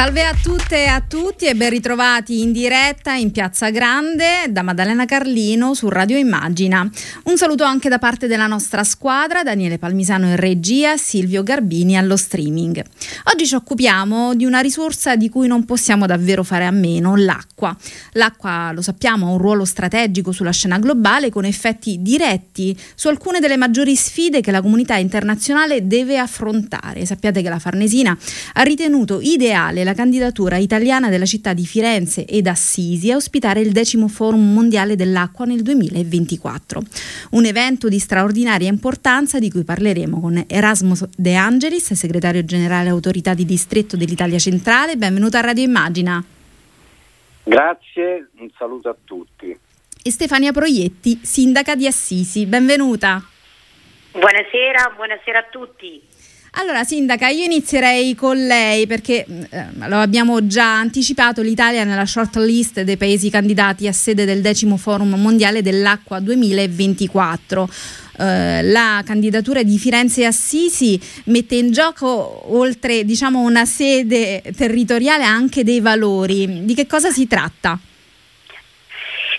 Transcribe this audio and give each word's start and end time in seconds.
Salve 0.00 0.24
a 0.24 0.34
tutte 0.34 0.84
e 0.84 0.86
a 0.86 1.02
tutti 1.06 1.44
e 1.44 1.54
ben 1.54 1.68
ritrovati 1.68 2.40
in 2.40 2.52
diretta 2.52 3.12
in 3.12 3.32
Piazza 3.32 3.68
Grande 3.68 4.46
da 4.48 4.62
Maddalena 4.62 5.04
Carlino 5.04 5.74
su 5.74 5.90
Radio 5.90 6.16
Immagina. 6.16 6.90
Un 7.24 7.36
saluto 7.36 7.64
anche 7.64 7.90
da 7.90 7.98
parte 7.98 8.26
della 8.26 8.46
nostra 8.46 8.82
squadra, 8.82 9.42
Daniele 9.42 9.76
Palmisano 9.76 10.24
in 10.24 10.36
regia, 10.36 10.96
Silvio 10.96 11.42
Garbini 11.42 11.98
allo 11.98 12.16
streaming. 12.16 12.82
Oggi 13.24 13.46
ci 13.46 13.54
occupiamo 13.54 14.34
di 14.34 14.46
una 14.46 14.60
risorsa 14.60 15.16
di 15.16 15.28
cui 15.28 15.46
non 15.46 15.66
possiamo 15.66 16.06
davvero 16.06 16.44
fare 16.44 16.64
a 16.64 16.70
meno, 16.70 17.14
l'acqua. 17.14 17.76
L'acqua, 18.12 18.72
lo 18.72 18.80
sappiamo, 18.80 19.26
ha 19.26 19.32
un 19.32 19.38
ruolo 19.38 19.66
strategico 19.66 20.32
sulla 20.32 20.50
scena 20.50 20.78
globale 20.78 21.28
con 21.28 21.44
effetti 21.44 21.98
diretti 22.00 22.74
su 22.94 23.08
alcune 23.08 23.38
delle 23.38 23.58
maggiori 23.58 23.94
sfide 23.94 24.40
che 24.40 24.50
la 24.50 24.62
comunità 24.62 24.96
internazionale 24.96 25.86
deve 25.86 26.16
affrontare. 26.16 27.04
Sappiate 27.04 27.42
che 27.42 27.50
la 27.50 27.58
Farnesina 27.58 28.16
ha 28.54 28.62
ritenuto 28.62 29.20
ideale 29.20 29.84
la 29.84 29.88
candidatura 29.94 30.56
italiana 30.56 31.08
della 31.08 31.24
città 31.24 31.52
di 31.52 31.64
Firenze 31.66 32.24
ed 32.24 32.46
Assisi 32.46 33.10
a 33.10 33.16
ospitare 33.16 33.60
il 33.60 33.72
decimo 33.72 34.08
Forum 34.08 34.52
Mondiale 34.52 34.96
dell'Acqua 34.96 35.44
nel 35.44 35.62
2024. 35.62 36.82
Un 37.30 37.44
evento 37.44 37.88
di 37.88 37.98
straordinaria 37.98 38.68
importanza 38.68 39.38
di 39.38 39.50
cui 39.50 39.64
parleremo 39.64 40.20
con 40.20 40.44
Erasmo 40.46 40.94
De 41.16 41.34
Angelis, 41.34 41.92
segretario 41.92 42.44
generale 42.44 42.88
autorità 42.88 43.34
di 43.34 43.44
distretto 43.44 43.96
dell'Italia 43.96 44.38
Centrale. 44.38 44.96
Benvenuto 44.96 45.36
a 45.36 45.40
Radio 45.40 45.64
Immagina. 45.64 46.24
Grazie, 47.42 48.28
un 48.38 48.48
saluto 48.56 48.88
a 48.88 48.96
tutti. 49.04 49.58
E 50.02 50.10
Stefania 50.10 50.52
Proietti, 50.52 51.20
sindaca 51.22 51.74
di 51.74 51.86
Assisi. 51.86 52.46
Benvenuta. 52.46 53.22
Buonasera, 54.12 54.92
buonasera 54.96 55.38
a 55.38 55.46
tutti. 55.50 56.00
Allora, 56.54 56.82
Sindaca, 56.82 57.28
io 57.28 57.44
inizierei 57.44 58.16
con 58.16 58.36
lei 58.36 58.88
perché 58.88 59.24
eh, 59.24 59.66
lo 59.86 59.98
abbiamo 59.98 60.46
già 60.48 60.78
anticipato, 60.78 61.42
l'Italia 61.42 61.82
è 61.82 61.84
nella 61.84 62.06
short 62.06 62.36
list 62.36 62.80
dei 62.80 62.96
paesi 62.96 63.30
candidati 63.30 63.86
a 63.86 63.92
sede 63.92 64.24
del 64.24 64.40
decimo 64.40 64.76
Forum 64.76 65.14
Mondiale 65.14 65.62
dell'Acqua 65.62 66.18
2024. 66.18 67.68
Eh, 68.18 68.62
la 68.64 69.00
candidatura 69.06 69.62
di 69.62 69.78
Firenze 69.78 70.22
e 70.22 70.24
Assisi 70.24 71.00
mette 71.26 71.54
in 71.54 71.70
gioco, 71.70 72.52
oltre 72.52 73.04
diciamo, 73.04 73.40
una 73.40 73.64
sede 73.64 74.42
territoriale, 74.56 75.22
anche 75.22 75.62
dei 75.62 75.80
valori. 75.80 76.64
Di 76.64 76.74
che 76.74 76.88
cosa 76.88 77.10
si 77.10 77.28
tratta? 77.28 77.78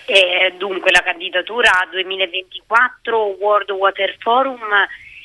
Eh, 0.06 0.56
dunque, 0.58 0.92
la 0.92 1.04
candidatura 1.04 1.72
2024 1.92 3.38
World 3.38 3.70
Water 3.72 4.16
Forum 4.20 4.60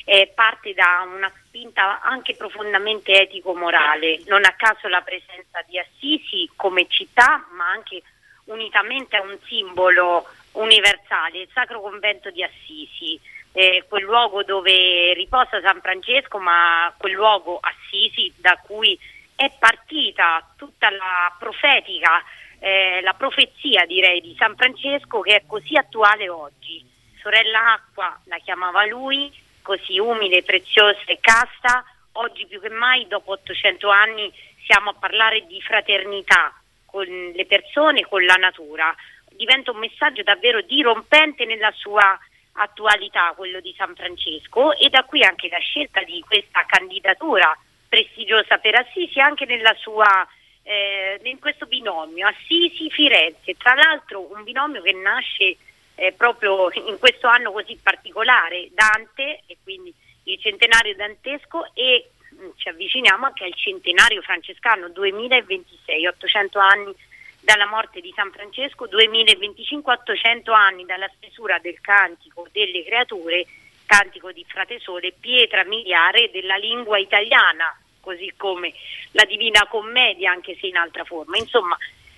eh, 0.05 0.31
parte 0.33 0.73
da 0.73 1.05
una 1.13 1.31
spinta 1.57 2.01
anche 2.01 2.35
profondamente 2.35 3.19
etico-morale, 3.19 4.21
non 4.27 4.45
a 4.45 4.53
caso 4.53 4.87
la 4.87 5.01
presenza 5.01 5.63
di 5.65 5.79
Assisi 5.79 6.47
come 6.55 6.85
città, 6.87 7.47
ma 7.53 7.67
anche 7.69 8.03
unitamente 8.45 9.17
a 9.17 9.23
un 9.23 9.35
simbolo 9.45 10.27
universale, 10.53 11.39
il 11.39 11.49
Sacro 11.51 11.81
Convento 11.81 12.29
di 12.29 12.43
Assisi, 12.43 13.19
eh, 13.53 13.85
quel 13.89 14.03
luogo 14.03 14.43
dove 14.43 15.13
riposa 15.13 15.59
San 15.61 15.81
Francesco, 15.81 16.37
ma 16.37 16.93
quel 16.95 17.13
luogo 17.13 17.59
Assisi 17.59 18.31
da 18.37 18.55
cui 18.63 18.97
è 19.35 19.51
partita 19.57 20.53
tutta 20.57 20.91
la 20.91 21.35
profetica, 21.39 22.23
eh, 22.59 23.01
la 23.01 23.13
profezia 23.13 23.85
direi 23.85 24.21
di 24.21 24.35
San 24.37 24.55
Francesco 24.55 25.21
che 25.21 25.37
è 25.37 25.43
così 25.47 25.75
attuale 25.75 26.29
oggi. 26.29 26.85
Sorella 27.19 27.73
Acqua 27.73 28.19
la 28.25 28.37
chiamava 28.37 28.85
lui, 28.85 29.31
così 29.67 29.99
umile, 29.99 30.43
preziosa 30.43 31.01
e 31.07 31.17
casta, 31.19 31.83
oggi 32.13 32.45
più 32.45 32.61
che 32.61 32.69
mai, 32.69 33.05
dopo 33.07 33.33
800 33.33 33.89
anni, 33.89 34.31
siamo 34.63 34.91
a 34.91 34.93
parlare 34.93 35.45
di 35.45 35.61
fraternità 35.61 36.53
con 36.85 37.05
le 37.05 37.45
persone, 37.45 38.07
con 38.07 38.23
la 38.23 38.35
natura. 38.35 38.95
Diventa 39.31 39.71
un 39.71 39.79
messaggio 39.79 40.23
davvero 40.23 40.61
dirompente 40.61 41.43
nella 41.43 41.73
sua 41.75 42.17
attualità, 42.53 43.33
quello 43.35 43.59
di 43.59 43.73
San 43.77 43.93
Francesco, 43.93 44.73
e 44.77 44.87
da 44.87 45.03
qui 45.03 45.21
anche 45.21 45.49
la 45.49 45.59
scelta 45.59 46.01
di 46.03 46.23
questa 46.25 46.63
candidatura 46.65 47.55
prestigiosa 47.89 48.59
per 48.59 48.75
Assisi, 48.75 49.19
anche 49.19 49.43
nella 49.43 49.75
sua, 49.75 50.25
eh, 50.63 51.19
in 51.23 51.39
questo 51.39 51.65
binomio 51.65 52.25
Assisi-Firenze. 52.25 53.57
Tra 53.57 53.73
l'altro 53.73 54.31
un 54.33 54.45
binomio 54.45 54.81
che 54.81 54.93
nasce 54.93 55.57
eh, 55.97 56.13
proprio 56.13 56.69
in 56.73 56.97
questo 56.99 57.27
anno 57.27 57.51
così 57.51 57.77
particolare, 57.81 58.69
Dante 58.71 59.41
e 59.47 59.57
quindi 59.63 59.93
il 60.23 60.39
centenario 60.39 60.95
dantesco 60.95 61.73
e 61.73 62.09
mm, 62.35 62.49
ci 62.55 62.69
avviciniamo 62.69 63.25
anche 63.25 63.45
al 63.45 63.55
centenario 63.55 64.21
francescano 64.21 64.89
2026, 64.89 66.05
800 66.05 66.59
anni 66.59 66.95
dalla 67.39 67.65
morte 67.65 67.99
di 67.99 68.13
San 68.15 68.31
Francesco, 68.31 68.85
2025, 68.87 69.93
800 69.93 70.51
anni 70.51 70.85
dalla 70.85 71.09
stesura 71.15 71.57
del 71.59 71.79
cantico 71.81 72.47
delle 72.51 72.83
creature, 72.83 73.45
cantico 73.85 74.31
di 74.31 74.45
Frate 74.47 74.79
Sole, 74.79 75.13
pietra 75.19 75.63
miliare 75.63 76.29
della 76.29 76.57
lingua 76.57 76.99
italiana, 76.99 77.75
così 78.01 78.33
come 78.37 78.73
la 79.11 79.23
Divina 79.25 79.65
Commedia, 79.67 80.29
anche 80.29 80.55
se 80.59 80.67
in 80.67 80.75
altra 80.75 81.05
forma. 81.05 81.37
Insomma, 81.37 81.75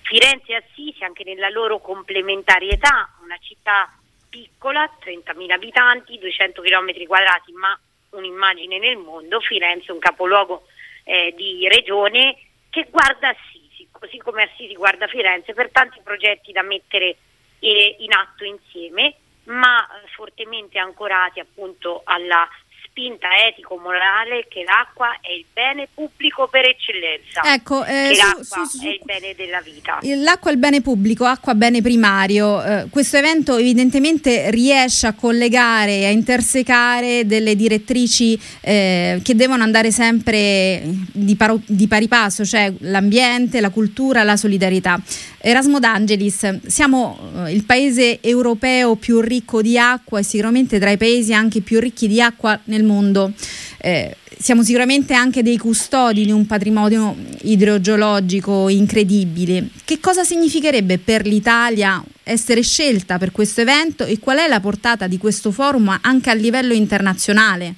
Firenze 0.09 0.53
e 0.53 0.56
Assisi 0.56 1.03
anche 1.03 1.24
nella 1.24 1.50
loro 1.50 1.78
complementarietà, 1.78 3.14
una 3.22 3.38
città 3.40 3.94
piccola, 4.28 4.90
30.000 5.00 5.52
abitanti, 5.52 6.18
200 6.18 6.64
km 6.64 7.06
quadrati, 7.06 7.52
ma 7.52 7.80
un'immagine 8.09 8.80
nel 8.80 8.98
mondo, 8.98 9.40
Firenze 9.40 9.92
un 9.92 10.00
capoluogo 10.00 10.64
eh, 11.03 11.31
di 11.38 11.68
regione 11.68 12.36
che 12.72 12.88
guarda 12.90 13.30
Assisi, 13.30 13.88
così 13.92 14.18
come 14.18 14.50
Assisi 14.52 14.74
guarda 14.74 15.06
Firenze, 15.06 15.53
per 15.53 15.69
tanti 15.69 16.00
progetti 16.03 16.52
da 16.52 16.64
mettere 16.64 17.18
eh, 17.59 17.98
in 18.00 18.12
atto 18.12 18.44
insieme, 18.44 19.14
ma 19.44 19.86
eh, 19.86 20.08
fortemente 20.16 20.80
ancorati 20.80 21.40
appunto 21.40 22.02
alla 22.03 22.50
spinta 22.90 23.28
etico-morale 23.48 24.46
che 24.50 24.64
l'acqua 24.64 25.18
è 25.22 25.32
il 25.32 25.46
bene 25.54 25.88
pubblico 25.94 26.48
per 26.48 26.66
eccellenza. 26.66 27.42
Ecco, 27.54 27.86
eh, 27.86 28.14
su, 28.14 28.22
l'acqua 28.22 28.66
su, 28.66 28.78
su, 28.78 28.86
è 28.86 28.90
il 28.90 29.02
bene 29.04 29.34
della 29.36 29.62
vita. 29.62 30.00
L'acqua 30.02 30.50
è 30.50 30.54
il 30.54 30.60
bene 30.60 30.82
pubblico, 30.82 31.26
acqua 31.26 31.56
bene 31.56 31.82
primario. 31.82 32.62
Eh, 32.62 32.88
questo 32.90 33.18
evento 33.18 33.58
evidentemente 33.58 34.52
riesce 34.52 35.08
a 35.08 35.14
collegare 35.14 36.06
a 36.06 36.10
intersecare 36.10 37.26
delle 37.26 37.56
direttrici 37.56 38.40
eh, 38.62 39.20
che 39.24 39.36
devono 39.36 39.64
andare 39.64 39.92
sempre 39.92 40.82
di, 40.84 41.36
paro, 41.36 41.60
di 41.66 41.88
pari 41.88 42.08
passo, 42.08 42.44
cioè 42.44 42.74
l'ambiente, 42.80 43.62
la 43.62 43.70
cultura, 43.70 44.24
la 44.24 44.36
solidarietà. 44.36 45.00
Erasmo 45.42 45.80
D'Angelis, 45.80 46.66
siamo 46.66 47.18
eh, 47.46 47.54
il 47.54 47.64
paese 47.64 48.20
europeo 48.22 48.96
più 48.96 49.22
ricco 49.22 49.62
di 49.62 49.78
acqua 49.78 50.20
e 50.20 50.24
sicuramente 50.24 50.80
tra 50.80 50.90
i 50.90 50.98
paesi 50.98 51.34
anche 51.34 51.62
più 51.62 51.80
ricchi 51.80 52.10
di 52.10 52.22
acqua 52.22 52.60
nel 52.66 52.84
mondo. 52.84 53.32
Eh, 53.78 54.18
siamo 54.38 54.64
sicuramente 54.64 55.14
anche 55.14 55.42
dei 55.42 55.58
custodi 55.58 56.26
di 56.26 56.32
un 56.32 56.46
patrimonio 56.46 57.16
idrogeologico 57.44 58.68
incredibile. 58.68 59.70
Che 59.86 60.02
cosa 60.02 60.26
significherebbe 60.26 60.98
per 60.98 61.26
l'Italia 61.26 62.04
essere 62.24 62.62
scelta 62.62 63.18
per 63.18 63.32
questo 63.32 63.62
evento 63.62 64.04
e 64.04 64.20
qual 64.20 64.40
è 64.40 64.48
la 64.48 64.60
portata 64.60 65.08
di 65.08 65.18
questo 65.18 65.52
forum 65.52 66.00
anche 66.02 66.30
a 66.30 66.34
livello 66.34 66.74
internazionale? 66.74 67.74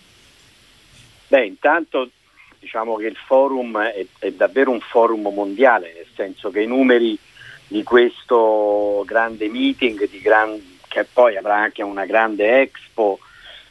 Beh, 1.28 1.46
intanto 1.46 2.10
diciamo 2.60 2.96
che 2.96 3.06
il 3.06 3.18
forum 3.28 3.80
è, 3.80 4.06
è 4.18 4.32
davvero 4.32 4.72
un 4.72 4.80
forum 4.80 5.32
mondiale, 5.34 5.94
nel 5.96 6.08
senso 6.16 6.50
che 6.50 6.62
i 6.62 6.68
numeri 6.68 7.18
di 7.72 7.84
questo 7.84 9.02
grande 9.06 9.48
meeting, 9.48 10.10
gran, 10.22 10.78
che 10.90 11.06
poi 11.06 11.38
avrà 11.38 11.56
anche 11.56 11.82
una 11.82 12.06
grande 12.06 12.60
expo, 12.60 13.18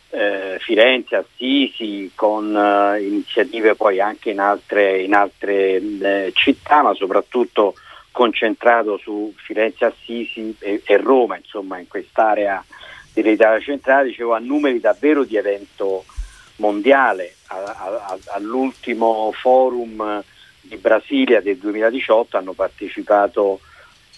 eh, 0.09 0.57
Firenze, 0.59 1.17
Assisi, 1.17 2.11
con 2.15 2.57
eh, 2.57 3.03
iniziative 3.03 3.75
poi 3.75 4.01
anche 4.01 4.31
in 4.31 4.41
altre, 4.41 5.03
in 5.03 5.13
altre 5.13 5.77
eh, 5.77 6.33
città, 6.35 6.81
ma 6.81 6.95
soprattutto 6.95 7.75
concentrato 8.11 8.97
su 8.97 9.35
Firenze, 9.37 9.85
Assisi 9.85 10.57
e, 10.61 10.81
e 10.83 10.97
Roma, 10.97 11.37
insomma 11.37 11.79
in 11.79 11.87
quest'area 11.87 12.65
dell'Italia 13.13 13.61
centrale, 13.61 14.09
dicevo 14.09 14.33
a 14.33 14.39
numeri 14.39 14.81
davvero 14.81 15.25
di 15.25 15.37
evento 15.37 16.07
mondiale. 16.57 17.35
A, 17.49 17.59
a, 17.59 18.19
all'ultimo 18.29 19.31
forum 19.33 20.25
di 20.63 20.77
Brasilia 20.77 21.43
del 21.43 21.59
2018 21.59 22.39
hanno 22.39 22.55
partecipato 22.55 23.61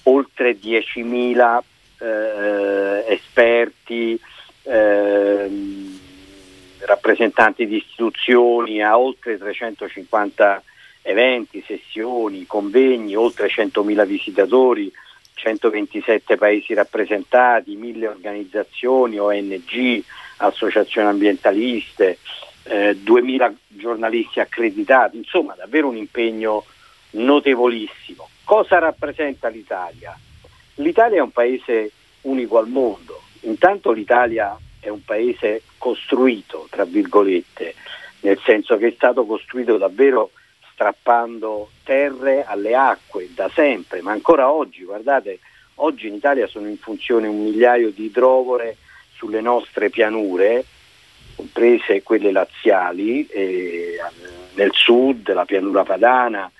oltre 0.04 0.58
10.000 0.58 1.60
eh, 1.98 3.04
esperti, 3.08 4.18
eh, 4.64 5.50
rappresentanti 6.80 7.66
di 7.66 7.76
istituzioni, 7.76 8.82
a 8.82 8.98
oltre 8.98 9.38
350 9.38 10.62
eventi, 11.02 11.62
sessioni, 11.66 12.46
convegni, 12.46 13.14
oltre 13.14 13.48
100.000 13.48 14.06
visitatori, 14.06 14.92
127 15.34 16.36
paesi 16.36 16.74
rappresentati, 16.74 17.74
1000 17.74 18.08
organizzazioni, 18.08 19.18
ONG, 19.18 20.02
associazioni 20.38 21.08
ambientaliste, 21.08 22.18
eh, 22.64 22.96
2000 22.96 23.52
giornalisti 23.68 24.40
accreditati, 24.40 25.16
insomma 25.16 25.54
davvero 25.54 25.88
un 25.88 25.96
impegno 25.96 26.64
notevolissimo. 27.12 28.28
Cosa 28.44 28.78
rappresenta 28.78 29.48
l'Italia? 29.48 30.18
L'Italia 30.76 31.18
è 31.18 31.22
un 31.22 31.30
paese 31.30 31.92
unico 32.22 32.58
al 32.58 32.68
mondo, 32.68 33.22
intanto 33.40 33.92
l'Italia 33.92 34.56
è 34.80 34.88
un 34.88 35.04
paese 35.04 35.62
costruito, 35.78 36.66
tra 36.70 36.84
virgolette, 36.84 37.74
nel 38.20 38.38
senso 38.44 38.76
che 38.76 38.88
è 38.88 38.92
stato 38.94 39.24
costruito 39.24 39.76
davvero 39.76 40.30
strappando 40.72 41.70
terre 41.84 42.44
alle 42.44 42.74
acque 42.74 43.28
da 43.34 43.48
sempre, 43.54 44.00
ma 44.02 44.12
ancora 44.12 44.50
oggi, 44.50 44.82
guardate, 44.84 45.38
oggi 45.76 46.08
in 46.08 46.14
Italia 46.14 46.46
sono 46.46 46.68
in 46.68 46.78
funzione 46.78 47.28
un 47.28 47.42
migliaio 47.44 47.90
di 47.90 48.06
idrovore 48.06 48.76
sulle 49.14 49.40
nostre 49.40 49.90
pianure, 49.90 50.64
comprese 51.36 52.02
quelle 52.02 52.32
laziali, 52.32 53.26
eh, 53.28 53.98
nel 54.54 54.70
sud, 54.72 55.32
la 55.32 55.44
pianura 55.44 55.84
padana. 55.84 56.50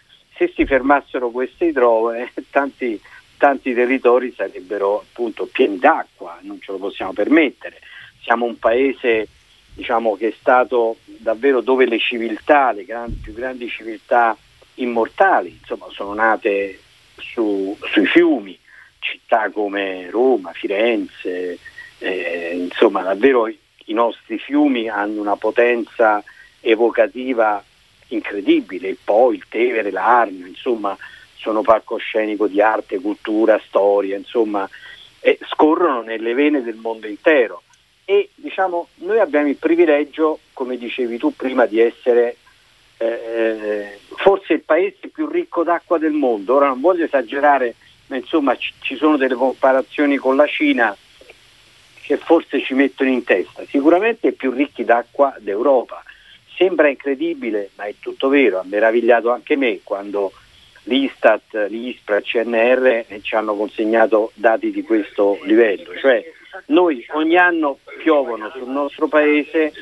Se 0.43 0.53
si 0.57 0.67
fermassero 0.67 1.31
queste 1.31 1.67
idrovore, 1.67 2.33
tanti, 2.51 3.01
tanti 3.37 3.73
territori 3.73 4.33
sarebbero 4.37 4.99
appunto 4.99 5.47
pieni 5.47 5.79
d'acqua, 5.79 6.37
non 6.41 6.61
ce 6.61 6.73
lo 6.73 6.79
possiamo 6.79 7.13
permettere. 7.13 7.79
Siamo 8.23 8.47
un 8.47 8.59
paese 8.59 9.29
diciamo, 9.73 10.17
che 10.17 10.29
è 10.29 10.35
stato 10.37 10.97
davvero 11.05 11.61
dove 11.61 11.87
le 11.87 12.01
civiltà, 12.01 12.73
le 12.73 12.85
grandi, 12.85 13.21
più 13.23 13.33
grandi 13.33 13.69
civiltà 13.69 14.37
immortali, 14.75 15.59
insomma, 15.61 15.87
sono 15.91 16.13
nate 16.13 16.81
su, 17.19 17.77
sui 17.93 18.07
fiumi, 18.07 18.59
città 18.99 19.49
come 19.51 20.11
Roma, 20.11 20.51
Firenze, 20.53 21.57
eh, 21.99 22.51
insomma 22.53 23.03
davvero 23.03 23.47
i 23.47 23.93
nostri 23.93 24.39
fiumi 24.39 24.89
hanno 24.89 25.21
una 25.21 25.37
potenza 25.37 26.21
evocativa 26.59 27.63
incredibile, 28.15 28.89
il 28.89 28.99
Po, 29.03 29.33
il 29.33 29.45
Tevere, 29.49 29.91
l'Arno, 29.91 30.47
insomma 30.47 30.97
sono 31.37 31.63
palcoscenico 31.63 32.47
di 32.47 32.61
arte, 32.61 33.01
cultura, 33.01 33.61
storia, 33.67 34.17
insomma 34.17 34.69
eh, 35.21 35.39
scorrono 35.49 36.03
nelle 36.03 36.35
vene 36.35 36.63
del 36.63 36.77
mondo 36.77 37.07
intero 37.07 37.63
e 38.05 38.31
diciamo 38.35 38.89
noi 38.97 39.19
abbiamo 39.19 39.49
il 39.49 39.57
privilegio, 39.57 40.41
come 40.53 40.77
dicevi 40.77 41.19
tu 41.19 41.35
prima, 41.35 41.67
di 41.67 41.81
essere 41.81 42.37
eh, 42.99 43.07
eh, 43.07 43.99
forse 44.17 44.55
il 44.55 44.63
paese 44.63 45.09
più 45.13 45.27
ricco 45.29 45.63
d'acqua 45.63 45.99
del 45.99 46.13
mondo. 46.13 46.55
Ora 46.55 46.69
non 46.69 46.81
voglio 46.81 47.05
esagerare, 47.05 47.75
ma 48.07 48.17
insomma 48.17 48.57
ci, 48.57 48.73
ci 48.81 48.97
sono 48.97 49.17
delle 49.17 49.35
comparazioni 49.35 50.17
con 50.17 50.37
la 50.37 50.47
Cina 50.47 50.97
che 52.03 52.17
forse 52.17 52.61
ci 52.61 52.75
mettono 52.75 53.11
in 53.11 53.25
testa. 53.25 53.65
Sicuramente 53.67 54.29
i 54.29 54.33
più 54.33 54.51
ricchi 54.51 54.85
d'acqua 54.85 55.35
d'Europa. 55.39 56.03
Sembra 56.57 56.89
incredibile, 56.89 57.71
ma 57.77 57.85
è 57.85 57.95
tutto 57.99 58.29
vero, 58.29 58.59
ha 58.59 58.65
meravigliato 58.65 59.31
anche 59.31 59.57
me 59.57 59.81
quando 59.83 60.33
l'Istat, 60.85 61.67
l'ISPRA, 61.69 62.17
il 62.17 62.25
CNR 62.25 63.05
ci 63.23 63.35
hanno 63.35 63.55
consegnato 63.55 64.33
dati 64.35 64.71
di 64.71 64.83
questo 64.83 65.39
livello. 65.45 65.97
Cioè, 65.97 66.25
noi 66.67 67.05
ogni 67.13 67.37
anno 67.37 67.79
piovono 68.03 68.51
sul 68.51 68.69
nostro 68.69 69.07
paese 69.09 69.73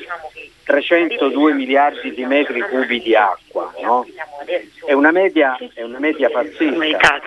302 0.63 1.53
miliardi 1.53 2.13
di 2.13 2.23
metri 2.25 2.61
cubi 2.61 3.01
di 3.01 3.15
acqua, 3.15 3.73
no? 3.81 4.05
è, 4.85 4.93
una 4.93 5.11
media, 5.11 5.57
è 5.73 5.81
una 5.83 5.99
media 5.99 6.29
pazzesca. 6.29 7.21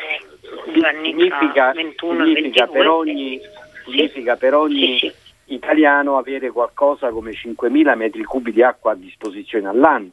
Significa, 0.72 1.72
significa 1.72 2.66
per 2.66 2.88
ogni, 2.88 3.40
significa 3.84 4.36
per 4.36 4.54
ogni 4.54 5.12
italiano 5.46 6.16
avere 6.16 6.50
qualcosa 6.50 7.10
come 7.10 7.32
5.000 7.32 7.96
metri 7.96 8.24
cubi 8.24 8.52
di 8.52 8.62
acqua 8.62 8.92
a 8.92 8.96
disposizione 8.96 9.68
all'anno, 9.68 10.10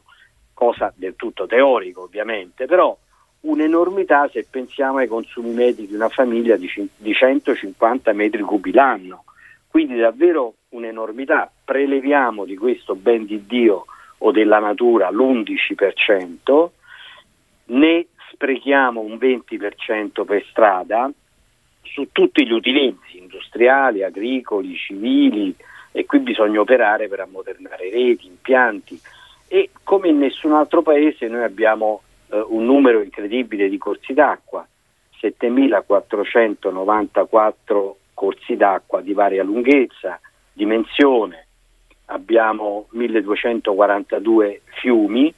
cosa 0.54 0.92
del 0.96 1.16
tutto 1.16 1.46
teorico 1.48 2.04
ovviamente, 2.04 2.66
però 2.66 2.96
un'enormità 3.42 4.30
se 4.30 4.46
pensiamo 4.50 4.98
ai 4.98 5.08
consumi 5.08 5.52
medi 5.52 5.88
di 5.88 5.96
una 5.96 6.10
famiglia 6.10 6.58
di, 6.58 6.70
di 6.96 7.14
150 7.14 8.14
metri 8.14 8.42
cubi 8.42 8.72
l'anno. 8.72 9.24
Quindi 9.68 9.98
davvero 9.98 10.56
un'enormità. 10.70 11.50
Preleviamo 11.64 12.46
di 12.46 12.58
questo 12.58 12.96
ben 12.96 13.26
di 13.26 13.46
Dio 13.46 13.86
o 14.20 14.32
della 14.32 14.60
natura 14.60 15.10
l'11%, 15.10 16.70
ne 17.66 18.08
sprechiamo 18.32 19.02
un 19.02 19.16
20% 19.16 20.26
per 20.26 20.46
strada 20.50 21.10
su 21.82 22.10
tutti 22.12 22.46
gli 22.46 22.52
utilizzi 22.52 23.11
industriali, 23.32 24.04
agricoli, 24.04 24.76
civili 24.76 25.56
e 25.92 26.06
qui 26.06 26.20
bisogna 26.20 26.60
operare 26.60 27.08
per 27.08 27.22
ammodernare 27.22 27.90
reti, 27.90 28.28
impianti. 28.28 29.00
E 29.48 29.70
come 29.84 30.10
in 30.10 30.20
nessun 30.20 30.52
altro 30.54 30.82
paese 30.82 31.28
noi 31.28 31.44
abbiamo 31.44 32.02
eh, 32.30 32.44
un 32.48 32.66
numero 32.66 33.02
incredibile 33.02 33.70
di 33.70 33.78
corsi 33.78 34.14
d'acqua, 34.14 34.68
7494 35.20 37.98
corsi 38.14 38.56
d'acqua 38.56 39.02
di 39.02 39.14
varia 39.14 39.44
lunghezza, 39.44 40.20
dimensione, 40.54 41.48
abbiamo 42.06 42.88
1242 42.92 44.62
fiumi 44.80 45.34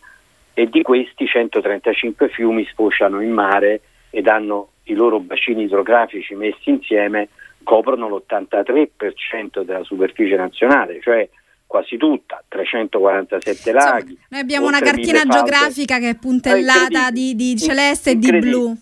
e 0.53 0.69
di 0.69 0.81
questi 0.81 1.25
135 1.25 2.29
fiumi 2.29 2.65
sfociano 2.65 3.21
in 3.21 3.31
mare 3.31 3.81
ed 4.09 4.27
hanno 4.27 4.69
i 4.83 4.93
loro 4.93 5.19
bacini 5.19 5.63
idrografici 5.63 6.35
messi 6.35 6.69
insieme 6.69 7.29
coprono 7.63 8.07
l'83% 8.07 9.63
della 9.63 9.83
superficie 9.83 10.35
nazionale, 10.35 10.99
cioè 11.01 11.27
quasi 11.65 11.97
tutta, 11.97 12.43
347 12.47 13.71
laghi. 13.71 14.11
Insomma, 14.11 14.27
noi 14.29 14.39
abbiamo 14.41 14.67
una 14.67 14.79
cartina 14.79 15.23
geografica 15.25 15.97
che 15.97 16.09
è 16.09 16.15
puntellata 16.15 17.09
di, 17.09 17.35
di 17.35 17.57
celeste 17.57 18.11
e 18.11 18.15
di 18.17 18.31
blu. 18.37 18.77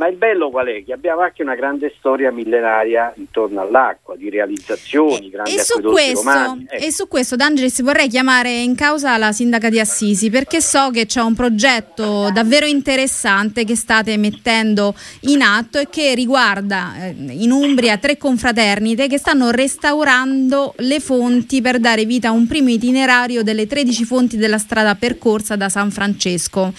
Ma 0.00 0.08
il 0.08 0.16
bello 0.16 0.48
qual 0.48 0.66
è? 0.68 0.82
Che 0.82 0.94
abbiamo 0.94 1.20
anche 1.20 1.42
una 1.42 1.54
grande 1.54 1.92
storia 1.98 2.32
millenaria 2.32 3.12
intorno 3.16 3.60
all'acqua, 3.60 4.16
di 4.16 4.30
realizzazioni, 4.30 5.28
grandi 5.28 5.54
e 5.54 5.58
su 5.58 5.78
questo, 5.82 6.56
ecco. 6.70 6.84
E 6.86 6.90
su 6.90 7.06
questo, 7.06 7.36
D'Angelis, 7.36 7.82
vorrei 7.82 8.08
chiamare 8.08 8.50
in 8.50 8.74
causa 8.74 9.18
la 9.18 9.30
sindaca 9.30 9.68
di 9.68 9.78
Assisi, 9.78 10.30
perché 10.30 10.62
so 10.62 10.88
che 10.88 11.04
c'è 11.04 11.20
un 11.20 11.34
progetto 11.34 12.30
davvero 12.32 12.64
interessante 12.64 13.64
che 13.64 13.76
state 13.76 14.16
mettendo 14.16 14.94
in 15.24 15.42
atto 15.42 15.78
e 15.78 15.90
che 15.90 16.14
riguarda 16.14 16.94
eh, 16.96 17.14
in 17.18 17.50
Umbria 17.50 17.98
tre 17.98 18.16
confraternite 18.16 19.06
che 19.06 19.18
stanno 19.18 19.50
restaurando 19.50 20.72
le 20.78 21.00
fonti 21.00 21.60
per 21.60 21.78
dare 21.78 22.06
vita 22.06 22.28
a 22.28 22.32
un 22.32 22.46
primo 22.46 22.70
itinerario 22.70 23.42
delle 23.42 23.66
13 23.66 24.04
fonti 24.06 24.38
della 24.38 24.56
strada 24.56 24.94
percorsa 24.94 25.56
da 25.56 25.68
San 25.68 25.90
Francesco. 25.90 26.72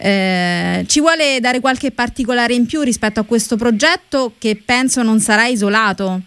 Eh, 0.00 0.84
ci 0.86 1.00
vuole 1.00 1.40
dare 1.40 1.58
qualche 1.58 1.90
particolare 1.90 2.54
in 2.54 2.66
più 2.68 2.82
rispetto 2.82 3.18
a 3.18 3.24
questo 3.24 3.56
progetto 3.56 4.34
che 4.38 4.60
penso 4.64 5.02
non 5.02 5.18
sarà 5.18 5.46
isolato? 5.46 6.20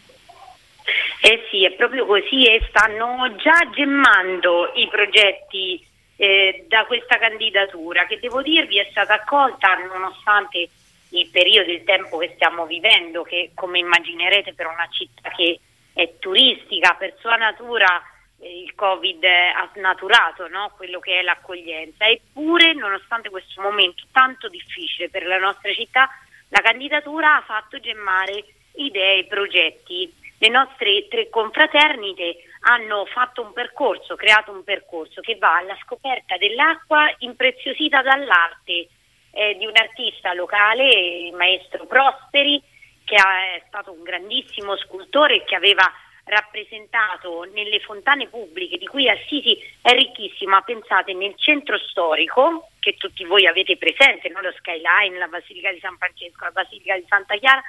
Eh 1.22 1.46
sì, 1.52 1.64
è 1.64 1.72
proprio 1.74 2.08
così 2.08 2.46
e 2.46 2.66
stanno 2.68 3.36
già 3.36 3.70
gemmando 3.76 4.72
i 4.74 4.88
progetti 4.88 5.86
eh, 6.16 6.66
da 6.68 6.86
questa 6.86 7.20
candidatura 7.20 8.08
che 8.08 8.18
devo 8.20 8.42
dirvi 8.42 8.80
è 8.80 8.88
stata 8.90 9.14
accolta 9.14 9.76
nonostante 9.76 10.68
il 11.10 11.30
periodo, 11.30 11.72
il 11.72 11.84
tempo 11.84 12.18
che 12.18 12.32
stiamo 12.34 12.66
vivendo, 12.66 13.22
che 13.22 13.52
come 13.54 13.78
immaginerete 13.80 14.54
per 14.54 14.66
una 14.66 14.88
città 14.90 15.30
che 15.30 15.60
è 15.94 16.14
turistica, 16.20 16.96
per 16.98 17.16
sua 17.20 17.36
natura 17.36 18.02
il 18.44 18.74
Covid 18.74 19.24
ha 19.24 19.70
snaturato 19.74 20.48
no? 20.48 20.72
quello 20.76 21.00
che 21.00 21.20
è 21.20 21.22
l'accoglienza, 21.22 22.08
eppure 22.08 22.74
nonostante 22.74 23.30
questo 23.30 23.62
momento 23.62 24.04
tanto 24.12 24.50
difficile 24.50 25.10
per 25.10 25.26
la 25.28 25.38
nostra 25.38 25.72
città, 25.74 26.10
la 26.52 26.62
candidatura 26.62 27.38
ha 27.38 27.42
fatto 27.42 27.80
gemmare 27.80 28.44
idee 28.76 29.20
e 29.20 29.26
progetti. 29.26 30.14
Le 30.38 30.50
nostre 30.50 31.08
tre 31.08 31.30
confraternite 31.30 32.44
hanno 32.62 33.06
fatto 33.06 33.42
un 33.42 33.54
percorso, 33.54 34.16
creato 34.16 34.52
un 34.52 34.64
percorso 34.64 35.22
che 35.22 35.36
va 35.38 35.58
alla 35.58 35.78
scoperta 35.84 36.38
dell'acqua 36.38 37.14
impreziosita 37.20 38.02
dall'arte 38.02 38.88
eh, 39.32 39.56
di 39.58 39.66
un 39.66 39.76
artista 39.76 40.34
locale, 40.34 40.90
il 41.28 41.34
maestro 41.34 41.86
Prosperi, 41.86 42.62
che 43.06 43.16
è 43.16 43.64
stato 43.68 43.92
un 43.92 44.04
grandissimo 44.04 44.76
scultore 44.78 45.44
che 45.44 45.56
aveva 45.56 45.90
rappresentato 46.26 47.48
nelle 47.54 47.80
fontane 47.80 48.28
pubbliche 48.28 48.78
di 48.78 48.88
cui 48.88 49.10
Assisi 49.10 49.58
è 49.82 49.94
ricchissima, 49.94 50.62
pensate 50.62 51.14
nel 51.14 51.36
centro 51.38 51.78
storico 51.78 52.71
che 52.82 52.96
tutti 52.98 53.24
voi 53.26 53.46
avete 53.46 53.78
presente, 53.78 54.28
no? 54.30 54.42
lo 54.42 54.52
skyline, 54.58 55.18
la 55.18 55.28
Basilica 55.28 55.72
di 55.72 55.80
San 55.80 55.98
Francesco, 55.98 56.44
la 56.44 56.52
Basilica 56.52 56.96
di 56.96 57.06
Santa 57.08 57.38
Chiara, 57.38 57.62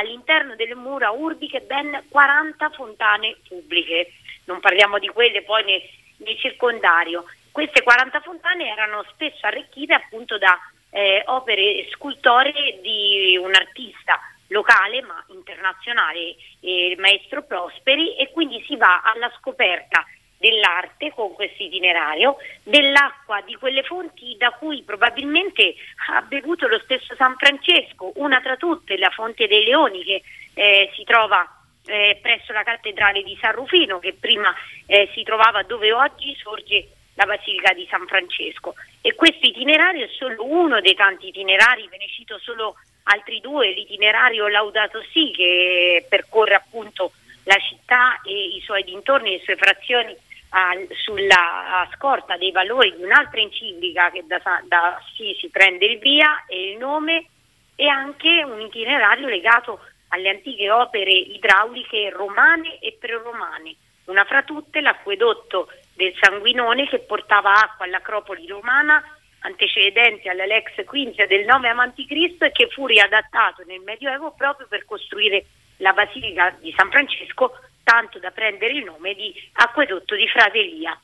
all'interno 0.00 0.56
delle 0.56 0.74
mura 0.74 1.10
urbiche 1.10 1.60
ben 1.60 2.04
40 2.08 2.70
fontane 2.70 3.36
pubbliche, 3.46 4.14
non 4.46 4.60
parliamo 4.60 4.98
di 4.98 5.08
quelle 5.08 5.42
poi 5.42 5.64
nel, 5.64 5.82
nel 6.16 6.38
circondario. 6.38 7.26
Queste 7.52 7.82
40 7.82 8.20
fontane 8.20 8.70
erano 8.70 9.04
spesso 9.12 9.46
arricchite 9.46 9.92
appunto 9.92 10.38
da 10.38 10.58
eh, 10.90 11.22
opere 11.26 11.86
scultoree 11.90 12.80
di 12.80 13.36
un 13.36 13.54
artista 13.54 14.18
locale 14.48 15.02
ma 15.02 15.22
internazionale, 15.28 16.36
eh, 16.60 16.86
il 16.88 16.98
maestro 16.98 17.42
Prosperi, 17.42 18.16
e 18.16 18.30
quindi 18.32 18.64
si 18.66 18.76
va 18.76 19.02
alla 19.02 19.30
scoperta 19.38 20.06
dell'arte 20.44 21.10
con 21.14 21.32
questo 21.32 21.62
itinerario, 21.62 22.36
dell'acqua 22.62 23.40
di 23.40 23.54
quelle 23.54 23.82
fonti 23.82 24.36
da 24.36 24.50
cui 24.50 24.82
probabilmente 24.82 25.74
ha 26.10 26.20
bevuto 26.20 26.68
lo 26.68 26.78
stesso 26.80 27.14
San 27.16 27.34
Francesco, 27.38 28.12
una 28.16 28.42
tra 28.42 28.56
tutte, 28.56 28.98
la 28.98 29.08
Fonte 29.08 29.46
dei 29.46 29.64
Leoni 29.64 30.04
che 30.04 30.22
eh, 30.52 30.90
si 30.94 31.02
trova 31.04 31.48
eh, 31.86 32.18
presso 32.20 32.52
la 32.52 32.62
cattedrale 32.62 33.22
di 33.22 33.38
San 33.40 33.52
Rufino, 33.52 33.98
che 33.98 34.12
prima 34.12 34.54
eh, 34.84 35.08
si 35.14 35.22
trovava 35.22 35.62
dove 35.62 35.94
oggi 35.94 36.36
sorge 36.36 36.88
la 37.14 37.24
Basilica 37.24 37.72
di 37.72 37.86
San 37.88 38.06
Francesco. 38.06 38.74
E 39.00 39.14
questo 39.14 39.46
itinerario 39.46 40.04
è 40.04 40.08
solo 40.08 40.44
uno 40.44 40.82
dei 40.82 40.94
tanti 40.94 41.28
itinerari, 41.28 41.88
ve 41.88 41.96
ne 41.96 42.08
cito 42.08 42.38
solo 42.38 42.76
altri 43.04 43.40
due, 43.40 43.72
l'itinerario 43.72 44.46
Laudato 44.48 45.02
Si 45.10 45.30
che 45.34 46.04
percorre 46.06 46.54
appunto 46.54 47.12
la 47.44 47.56
città 47.56 48.20
e 48.22 48.32
i 48.56 48.60
suoi 48.64 48.82
dintorni 48.84 49.30
le 49.30 49.42
sue 49.44 49.56
frazioni 49.56 50.16
sulla 51.02 51.88
scorta 51.94 52.36
dei 52.36 52.52
valori 52.52 52.94
di 52.96 53.02
un'altra 53.02 53.40
enciclica 53.40 54.10
che 54.10 54.24
da, 54.26 54.40
da 54.64 55.00
sì 55.16 55.36
si 55.40 55.48
prende 55.48 55.86
il 55.86 55.98
via 55.98 56.44
e 56.46 56.70
il 56.70 56.78
nome 56.78 57.26
e 57.74 57.88
anche 57.88 58.44
un 58.44 58.60
itinerario 58.60 59.28
legato 59.28 59.80
alle 60.08 60.30
antiche 60.30 60.70
opere 60.70 61.10
idrauliche 61.10 62.10
romane 62.10 62.78
e 62.78 62.96
preromane. 62.98 63.74
Una 64.04 64.24
fra 64.24 64.42
tutte 64.42 64.80
l'acquedotto 64.80 65.68
del 65.94 66.14
Sanguinone 66.20 66.88
che 66.88 67.00
portava 67.00 67.54
acqua 67.54 67.86
all'Acropoli 67.86 68.46
romana 68.46 69.02
antecedente 69.40 70.28
all'Alex 70.28 70.84
Quinzia 70.84 71.26
del 71.26 71.44
9 71.44 71.68
a.C. 71.68 72.36
e 72.38 72.52
che 72.52 72.68
fu 72.70 72.86
riadattato 72.86 73.62
nel 73.66 73.80
Medioevo 73.80 74.32
proprio 74.32 74.66
per 74.68 74.84
costruire 74.84 75.44
la 75.78 75.92
Basilica 75.92 76.56
di 76.60 76.72
San 76.76 76.90
Francesco, 76.90 77.58
tanto 77.84 78.18
da 78.18 78.30
prendere 78.30 78.72
il 78.72 78.84
nome 78.84 79.14
di 79.14 79.32
Acquedotto 79.52 80.16
di 80.16 80.26
Fratelia. 80.26 80.98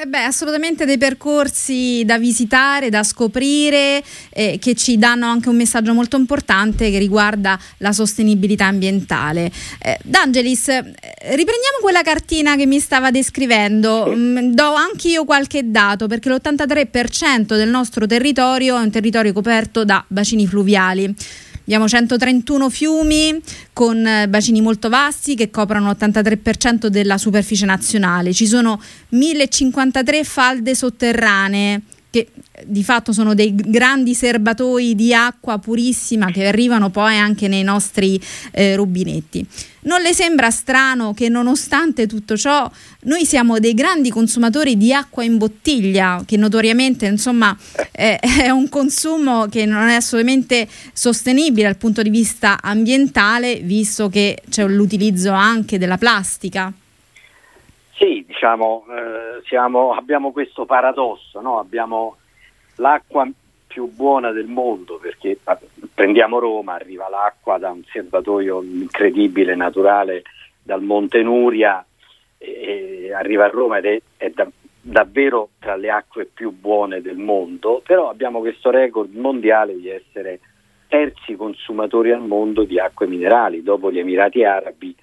Eh 0.00 0.06
beh, 0.06 0.22
assolutamente 0.22 0.84
dei 0.84 0.96
percorsi 0.96 2.04
da 2.04 2.18
visitare, 2.18 2.88
da 2.88 3.02
scoprire, 3.02 4.00
eh, 4.30 4.56
che 4.60 4.76
ci 4.76 4.96
danno 4.96 5.26
anche 5.26 5.48
un 5.48 5.56
messaggio 5.56 5.92
molto 5.92 6.16
importante 6.16 6.88
che 6.88 6.98
riguarda 6.98 7.58
la 7.78 7.90
sostenibilità 7.90 8.66
ambientale. 8.66 9.50
Eh, 9.82 9.98
D'Angelis, 10.04 10.68
eh, 10.68 10.82
riprendiamo 10.84 11.78
quella 11.80 12.02
cartina 12.02 12.54
che 12.54 12.64
mi 12.64 12.78
stava 12.78 13.10
descrivendo. 13.10 14.12
Mm, 14.14 14.52
do 14.52 14.72
anche 14.72 15.08
io 15.08 15.24
qualche 15.24 15.68
dato 15.68 16.06
perché 16.06 16.28
l'83% 16.28 17.56
del 17.56 17.68
nostro 17.68 18.06
territorio 18.06 18.76
è 18.76 18.80
un 18.80 18.92
territorio 18.92 19.32
coperto 19.32 19.84
da 19.84 20.04
bacini 20.06 20.46
fluviali. 20.46 21.12
Abbiamo 21.68 21.86
131 21.86 22.70
fiumi 22.70 23.38
con 23.74 24.06
eh, 24.06 24.26
bacini 24.26 24.62
molto 24.62 24.88
vasti 24.88 25.34
che 25.34 25.50
coprono 25.50 25.90
l'83% 25.90 26.86
della 26.86 27.18
superficie 27.18 27.66
nazionale. 27.66 28.32
Ci 28.32 28.46
sono 28.46 28.80
1053 29.10 30.24
falde 30.24 30.74
sotterranee 30.74 31.82
che 32.10 32.28
di 32.64 32.82
fatto 32.82 33.12
sono 33.12 33.34
dei 33.34 33.54
grandi 33.54 34.14
serbatoi 34.14 34.94
di 34.94 35.12
acqua 35.12 35.58
purissima 35.58 36.30
che 36.30 36.46
arrivano 36.46 36.90
poi 36.90 37.16
anche 37.16 37.48
nei 37.48 37.62
nostri 37.62 38.20
eh, 38.52 38.76
rubinetti. 38.76 39.46
Non 39.80 40.00
le 40.00 40.12
sembra 40.12 40.50
strano 40.50 41.14
che 41.14 41.28
nonostante 41.28 42.06
tutto 42.06 42.36
ciò 42.36 42.70
noi 43.02 43.24
siamo 43.24 43.58
dei 43.58 43.74
grandi 43.74 44.10
consumatori 44.10 44.76
di 44.76 44.92
acqua 44.92 45.22
in 45.22 45.38
bottiglia, 45.38 46.22
che 46.26 46.36
notoriamente 46.36 47.06
insomma 47.06 47.56
è, 47.90 48.18
è 48.20 48.50
un 48.50 48.68
consumo 48.68 49.46
che 49.46 49.66
non 49.66 49.88
è 49.88 49.94
assolutamente 49.94 50.68
sostenibile 50.92 51.68
dal 51.68 51.76
punto 51.76 52.02
di 52.02 52.10
vista 52.10 52.58
ambientale, 52.60 53.60
visto 53.62 54.08
che 54.08 54.42
c'è 54.48 54.66
l'utilizzo 54.66 55.30
anche 55.30 55.78
della 55.78 55.96
plastica? 55.96 56.72
Sì, 57.98 58.24
diciamo, 58.24 58.84
eh, 58.90 59.42
siamo, 59.46 59.92
abbiamo 59.92 60.30
questo 60.30 60.64
paradosso, 60.64 61.40
no? 61.40 61.58
abbiamo 61.58 62.16
l'acqua 62.76 63.28
più 63.66 63.92
buona 63.92 64.30
del 64.30 64.46
mondo 64.46 64.98
perché 64.98 65.36
prendiamo 65.92 66.38
Roma, 66.38 66.74
arriva 66.74 67.08
l'acqua 67.08 67.58
da 67.58 67.70
un 67.70 67.82
serbatoio 67.90 68.62
incredibile, 68.62 69.56
naturale, 69.56 70.22
dal 70.62 70.80
Monte 70.80 71.22
Nuria, 71.22 71.84
e 72.38 73.12
arriva 73.12 73.46
a 73.46 73.48
Roma 73.48 73.78
ed 73.78 73.86
è, 73.86 74.00
è 74.16 74.30
da, 74.30 74.46
davvero 74.80 75.48
tra 75.58 75.74
le 75.74 75.90
acque 75.90 76.24
più 76.26 76.52
buone 76.52 77.02
del 77.02 77.18
mondo, 77.18 77.82
però 77.84 78.08
abbiamo 78.10 78.38
questo 78.38 78.70
record 78.70 79.12
mondiale 79.12 79.74
di 79.74 79.88
essere 79.88 80.38
terzi 80.86 81.34
consumatori 81.34 82.12
al 82.12 82.24
mondo 82.24 82.62
di 82.62 82.78
acque 82.78 83.08
minerali, 83.08 83.60
dopo 83.64 83.90
gli 83.90 83.98
Emirati 83.98 84.44
Arabi 84.44 84.94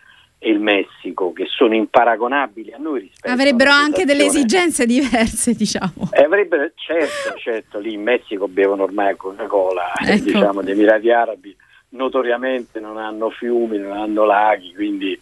e 0.46 0.52
il 0.52 0.60
Messico, 0.60 1.34
che 1.34 1.48
sono 1.48 1.74
imparagonabili 1.74 2.72
a 2.72 2.78
noi 2.78 3.00
rispetto 3.00 3.34
Avrebbero 3.34 3.72
anche 3.72 4.06
delle 4.06 4.26
esigenze 4.26 4.86
diverse, 4.86 5.56
diciamo. 5.56 6.12
Eh, 6.12 6.22
avrebbero, 6.24 6.70
certo, 6.76 7.36
certo, 7.40 7.80
lì 7.80 7.94
in 7.94 8.04
Messico 8.04 8.48
bevono 8.48 8.84
ormai 8.84 9.16
Coca-Cola, 9.18 9.94
ecco. 10.00 10.24
diciamo, 10.24 10.62
gli 10.62 10.70
Emirati 10.70 11.10
Arabi 11.10 11.56
notoriamente 11.90 12.80
non 12.80 12.98
hanno 12.98 13.32
fiumi, 13.32 13.80
non 13.80 13.94
hanno 13.94 14.24
laghi, 14.24 14.72
quindi 14.76 15.20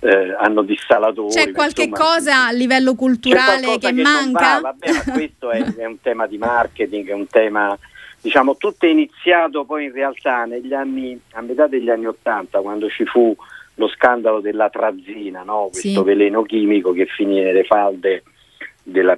eh, 0.00 0.34
hanno 0.38 0.60
dissalatori. 0.60 1.32
C'è 1.32 1.52
qualche 1.52 1.84
insomma, 1.84 2.10
cosa 2.10 2.46
a 2.46 2.52
livello 2.52 2.94
culturale 2.94 3.78
che, 3.78 3.92
che 3.92 3.92
manca? 3.92 4.60
Vabbè, 4.60 4.88
questo 5.10 5.52
è, 5.52 5.62
è, 5.62 5.86
un 5.86 6.02
tema 6.02 6.26
di 6.26 6.36
marketing, 6.36 7.08
è 7.08 7.14
un 7.14 7.28
tema, 7.28 7.78
diciamo, 8.20 8.58
tutto 8.58 8.84
è 8.84 8.90
iniziato 8.90 9.64
poi 9.64 9.84
in 9.84 9.92
realtà 9.92 10.44
negli 10.44 10.74
anni, 10.74 11.18
a 11.32 11.40
metà 11.40 11.66
degli 11.66 11.88
anni 11.88 12.04
Ottanta, 12.04 12.60
quando 12.60 12.90
ci 12.90 13.06
fu 13.06 13.34
lo 13.76 13.88
scandalo 13.88 14.40
della 14.40 14.68
trazina, 14.68 15.42
no? 15.42 15.68
questo 15.70 15.88
sì. 15.88 16.02
veleno 16.02 16.42
chimico 16.42 16.92
che 16.92 17.06
finì 17.06 17.40
nelle 17.40 17.64
falde 17.64 18.22
della 18.82 19.16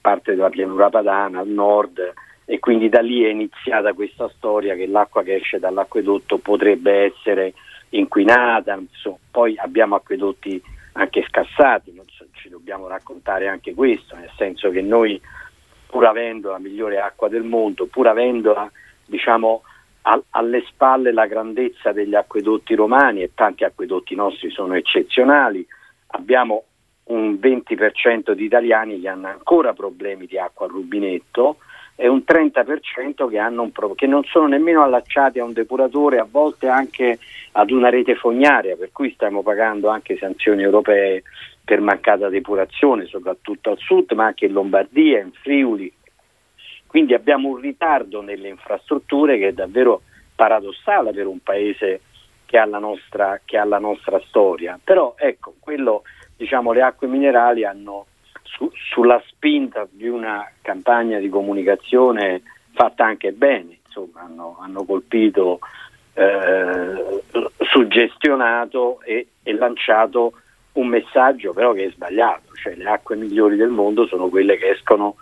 parte 0.00 0.34
della 0.34 0.48
pianura 0.48 0.88
padana 0.88 1.40
al 1.40 1.48
nord 1.48 2.12
e 2.44 2.58
quindi 2.58 2.88
da 2.88 3.00
lì 3.00 3.22
è 3.24 3.28
iniziata 3.28 3.92
questa 3.92 4.28
storia 4.36 4.74
che 4.74 4.86
l'acqua 4.86 5.22
che 5.22 5.36
esce 5.36 5.58
dall'acquedotto 5.58 6.38
potrebbe 6.38 7.04
essere 7.04 7.54
inquinata, 7.90 8.74
insomma, 8.74 9.18
poi 9.30 9.56
abbiamo 9.58 9.94
acquedotti 9.94 10.60
anche 10.92 11.24
scassati, 11.28 11.94
so, 12.08 12.26
ci 12.32 12.48
dobbiamo 12.48 12.88
raccontare 12.88 13.48
anche 13.48 13.74
questo, 13.74 14.16
nel 14.16 14.30
senso 14.36 14.70
che 14.70 14.82
noi 14.82 15.20
pur 15.86 16.06
avendo 16.06 16.50
la 16.50 16.58
migliore 16.58 16.98
acqua 16.98 17.28
del 17.28 17.44
mondo, 17.44 17.86
pur 17.86 18.08
avendola 18.08 18.70
diciamo 19.06 19.62
alle 20.30 20.64
spalle 20.66 21.12
la 21.12 21.26
grandezza 21.26 21.92
degli 21.92 22.14
acquedotti 22.14 22.74
romani 22.74 23.22
e 23.22 23.30
tanti 23.34 23.64
acquedotti 23.64 24.14
nostri 24.14 24.50
sono 24.50 24.74
eccezionali, 24.74 25.64
abbiamo 26.08 26.64
un 27.04 27.34
20% 27.34 28.32
di 28.32 28.44
italiani 28.44 29.00
che 29.00 29.08
hanno 29.08 29.28
ancora 29.28 29.72
problemi 29.72 30.26
di 30.26 30.38
acqua 30.38 30.66
al 30.66 30.72
rubinetto 30.72 31.58
e 31.94 32.08
un 32.08 32.22
30% 32.26 33.28
che, 33.28 33.38
un 33.38 33.70
pro- 33.70 33.94
che, 33.94 34.06
non 34.06 34.24
sono 34.24 34.46
nemmeno 34.46 34.82
allacciati 34.82 35.38
a 35.38 35.44
un 35.44 35.52
depuratore, 35.52 36.18
a 36.18 36.26
volte 36.28 36.68
anche 36.68 37.18
ad 37.52 37.70
una 37.70 37.90
rete 37.90 38.14
fognaria, 38.14 38.76
per 38.76 38.90
cui 38.92 39.12
stiamo 39.12 39.42
pagando 39.42 39.88
anche 39.88 40.16
sanzioni 40.16 40.62
europee 40.62 41.22
per 41.64 41.80
mancata 41.80 42.28
depurazione, 42.28 43.06
soprattutto 43.06 43.70
al 43.70 43.78
sud, 43.78 44.12
ma 44.12 44.26
anche 44.26 44.46
in 44.46 44.52
Lombardia, 44.52 45.20
in 45.20 45.32
Friuli, 45.32 45.92
quindi 46.92 47.14
abbiamo 47.14 47.48
un 47.48 47.56
ritardo 47.56 48.20
nelle 48.20 48.48
infrastrutture 48.48 49.38
che 49.38 49.48
è 49.48 49.52
davvero 49.52 50.02
paradossale 50.34 51.12
per 51.12 51.26
un 51.26 51.38
paese 51.38 52.02
che 52.44 52.58
ha 52.58 52.66
la 52.66 52.78
nostra, 52.78 53.40
ha 53.42 53.64
la 53.64 53.78
nostra 53.78 54.20
storia. 54.26 54.78
Però 54.84 55.14
ecco, 55.16 55.54
quello, 55.58 56.02
diciamo, 56.36 56.70
le 56.72 56.82
acque 56.82 57.06
minerali 57.06 57.64
hanno 57.64 58.08
su, 58.42 58.70
sulla 58.74 59.22
spinta 59.26 59.88
di 59.90 60.06
una 60.06 60.46
campagna 60.60 61.18
di 61.18 61.30
comunicazione 61.30 62.42
fatta 62.72 63.06
anche 63.06 63.32
bene, 63.32 63.78
insomma, 63.86 64.20
hanno, 64.20 64.58
hanno 64.60 64.84
colpito, 64.84 65.60
eh, 66.12 67.22
suggestionato 67.70 69.00
e, 69.00 69.28
e 69.42 69.52
lanciato 69.54 70.34
un 70.72 70.88
messaggio 70.88 71.54
però 71.54 71.72
che 71.72 71.86
è 71.86 71.90
sbagliato, 71.90 72.52
cioè 72.52 72.74
le 72.74 72.84
acque 72.84 73.16
migliori 73.16 73.56
del 73.56 73.70
mondo 73.70 74.06
sono 74.06 74.28
quelle 74.28 74.58
che 74.58 74.72
escono 74.72 75.16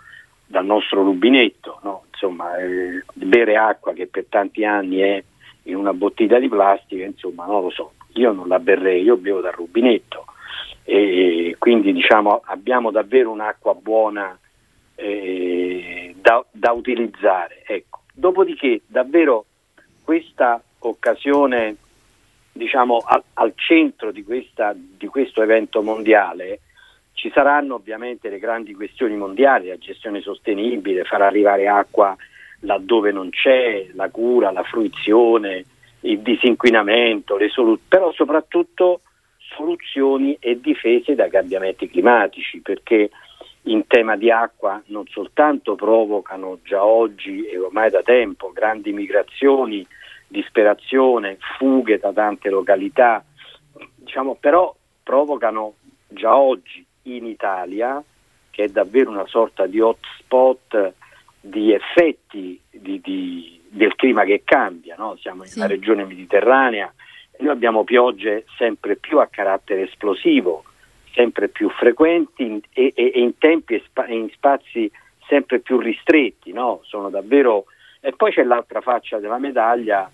dal 0.51 0.65
nostro 0.65 1.01
rubinetto, 1.01 1.79
no? 1.83 2.03
insomma, 2.11 2.57
eh, 2.57 3.03
bere 3.13 3.55
acqua 3.55 3.93
che 3.93 4.05
per 4.05 4.25
tanti 4.29 4.63
anni 4.63 4.99
è 4.99 5.23
in 5.63 5.75
una 5.75 5.93
bottiglia 5.93 6.37
di 6.37 6.49
plastica, 6.49 7.03
insomma, 7.03 7.45
non 7.45 7.63
lo 7.63 7.69
so, 7.71 7.93
io 8.13 8.31
non 8.31 8.47
la 8.47 8.59
berrei, 8.59 9.01
io 9.01 9.17
bevo 9.17 9.41
dal 9.41 9.53
rubinetto 9.53 10.25
e 10.83 11.55
quindi 11.57 11.93
diciamo 11.93 12.41
abbiamo 12.45 12.91
davvero 12.91 13.31
un'acqua 13.31 13.75
buona 13.75 14.37
eh, 14.95 16.13
da, 16.19 16.43
da, 16.51 16.71
utilizzare. 16.71 17.63
Ecco. 17.65 18.01
Dopodiché 18.13 18.81
davvero 18.87 19.45
questa 20.03 20.61
occasione 20.79 21.77
diciamo 22.51 23.01
al, 23.05 23.23
al 23.35 23.53
centro 23.55 24.11
di, 24.11 24.23
questa, 24.23 24.75
di 24.75 25.07
questo 25.07 25.41
evento 25.41 25.81
mondiale 25.81 26.59
ci 27.21 27.29
saranno 27.31 27.75
ovviamente 27.75 28.29
le 28.29 28.39
grandi 28.39 28.73
questioni 28.73 29.15
mondiali, 29.15 29.67
la 29.67 29.77
gestione 29.77 30.21
sostenibile, 30.21 31.03
far 31.03 31.21
arrivare 31.21 31.67
acqua 31.67 32.15
laddove 32.61 33.11
non 33.11 33.29
c'è, 33.29 33.89
la 33.93 34.09
cura, 34.09 34.49
la 34.49 34.63
fruizione, 34.63 35.63
il 35.99 36.19
disinquinamento, 36.21 37.37
le 37.37 37.49
solu- 37.49 37.79
però 37.87 38.11
soprattutto 38.11 39.01
soluzioni 39.37 40.35
e 40.39 40.59
difese 40.59 41.13
dai 41.13 41.29
cambiamenti 41.29 41.87
climatici, 41.87 42.59
perché 42.61 43.11
in 43.65 43.85
tema 43.85 44.15
di 44.15 44.31
acqua 44.31 44.81
non 44.87 45.05
soltanto 45.05 45.75
provocano 45.75 46.57
già 46.63 46.83
oggi 46.83 47.45
e 47.45 47.59
ormai 47.59 47.91
da 47.91 48.01
tempo 48.01 48.51
grandi 48.51 48.93
migrazioni, 48.93 49.85
disperazione, 50.27 51.37
fughe 51.59 51.99
da 51.99 52.11
tante 52.11 52.49
località, 52.49 53.23
diciamo, 53.95 54.37
però 54.39 54.75
provocano 55.03 55.75
già 56.07 56.35
oggi 56.35 56.83
in 57.03 57.25
Italia, 57.25 58.03
che 58.49 58.63
è 58.63 58.67
davvero 58.67 59.09
una 59.09 59.27
sorta 59.27 59.65
di 59.65 59.79
hotspot 59.79 60.93
di 61.39 61.73
effetti 61.73 62.59
di, 62.69 63.01
di, 63.01 63.61
del 63.67 63.95
clima 63.95 64.23
che 64.23 64.43
cambia, 64.43 64.95
no? 64.97 65.15
siamo 65.17 65.43
in 65.43 65.49
sì. 65.49 65.57
una 65.57 65.67
regione 65.67 66.05
mediterranea 66.05 66.93
noi 67.41 67.53
abbiamo 67.53 67.83
piogge 67.83 68.45
sempre 68.57 68.95
più 68.95 69.19
a 69.19 69.27
carattere 69.27 69.83
esplosivo, 69.83 70.63
sempre 71.13 71.49
più 71.49 71.69
frequenti 71.69 72.61
e, 72.71 72.93
e, 72.95 73.11
e 73.13 73.19
in 73.19 73.37
tempi 73.37 73.75
e, 73.75 73.83
spa, 73.85 74.07
in 74.07 74.29
spazi 74.29 74.89
sempre 75.27 75.59
più 75.59 75.79
ristretti, 75.79 76.51
no? 76.53 76.81
sono 76.83 77.09
davvero... 77.09 77.65
E 77.99 78.13
poi 78.13 78.31
c'è 78.31 78.43
l'altra 78.43 78.81
faccia 78.81 79.19
della 79.19 79.37
medaglia 79.37 80.09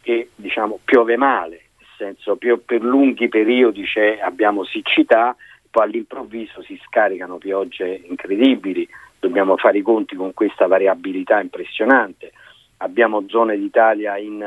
che 0.00 0.30
diciamo 0.34 0.80
piove 0.84 1.16
male, 1.16 1.62
nel 1.78 1.88
senso 1.96 2.36
per 2.36 2.82
lunghi 2.82 3.28
periodi 3.28 3.84
abbiamo 4.20 4.64
siccità, 4.64 5.36
poi 5.70 5.84
all'improvviso 5.84 6.62
si 6.62 6.78
scaricano 6.84 7.38
piogge 7.38 8.02
incredibili, 8.08 8.88
dobbiamo 9.18 9.56
fare 9.56 9.78
i 9.78 9.82
conti 9.82 10.16
con 10.16 10.34
questa 10.34 10.66
variabilità 10.66 11.40
impressionante. 11.40 12.32
Abbiamo 12.78 13.24
zone 13.28 13.58
d'Italia 13.58 14.16
in 14.16 14.42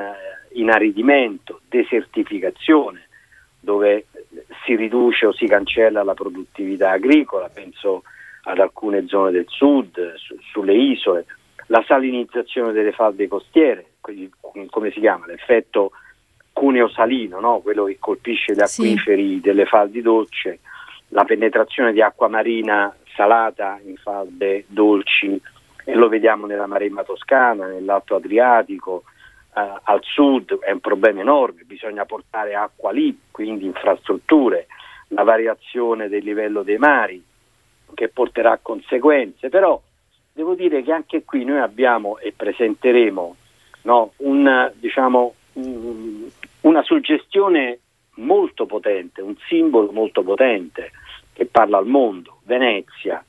inaridimento, 0.54 1.62
desertificazione, 1.70 3.08
dove 3.60 4.08
si 4.66 4.76
riduce 4.76 5.28
o 5.28 5.34
si 5.34 5.46
cancella 5.46 6.04
la 6.04 6.14
produttività 6.14 6.92
agricola, 6.92 7.50
penso 7.50 8.04
ad 8.44 8.60
alcune 8.60 9.08
zone 9.08 9.32
del 9.32 9.46
sud, 9.48 10.16
su, 10.16 10.36
sulle 10.52 10.74
isole, 10.74 11.26
la 11.68 11.84
salinizzazione 11.88 12.74
delle 12.74 12.92
falde 12.92 13.28
costiere, 13.28 13.86
come 14.02 14.92
si 14.92 15.00
chiama, 15.00 15.28
l'effetto 15.28 15.92
cuneo 16.52 16.90
salino, 16.90 17.40
no? 17.40 17.60
quello 17.60 17.86
che 17.86 17.98
colpisce 18.00 18.54
gli 18.54 18.62
acquiferi 18.62 19.36
sì. 19.36 19.42
delle 19.42 19.66
falde 19.66 20.02
dolci, 20.02 20.60
la 21.14 21.26
penetrazione 21.26 21.94
di 21.94 22.02
acqua 22.02 22.28
marina 22.28 22.94
salata 23.16 23.80
in 23.86 23.96
falde 23.98 24.66
dolci 24.68 25.40
e 25.86 25.94
lo 25.94 26.10
vediamo 26.10 26.48
nella 26.48 26.66
Maremma 26.66 27.04
Toscana, 27.04 27.68
nell'Alto 27.68 28.16
Adriatico, 28.16 29.04
eh, 29.56 29.62
al 29.84 30.00
sud 30.02 30.60
è 30.60 30.72
un 30.72 30.80
problema 30.80 31.22
enorme, 31.22 31.64
bisogna 31.66 32.06
portare 32.06 32.56
acqua 32.56 32.92
lì, 32.92 33.18
quindi 33.30 33.66
infrastrutture, 33.66 34.68
la 35.10 35.24
variazione 35.24 36.10
del 36.10 36.24
livello 36.24 36.64
dei 36.64 36.78
mari 36.78 37.24
che 37.94 38.08
porterà 38.08 38.54
a 38.54 38.60
conseguenze, 38.60 39.50
però 39.50 39.80
devo 40.32 40.56
dire 40.56 40.82
che 40.82 40.92
anche 40.92 41.24
qui 41.24 41.44
noi 41.44 41.60
abbiamo 41.60 42.18
e 42.18 42.34
presenteremo 42.36 43.36
no, 43.84 44.14
un, 44.18 44.72
diciamo, 44.80 45.36
un, 45.54 46.28
una 46.62 46.82
suggestione 46.82 47.78
molto 48.16 48.66
potente, 48.66 49.22
un 49.22 49.36
simbolo 49.48 49.92
molto 49.92 50.24
potente 50.24 50.92
che 51.34 51.46
parla 51.46 51.78
al 51.78 51.88
mondo, 51.88 52.40
Venezia. 52.44 53.24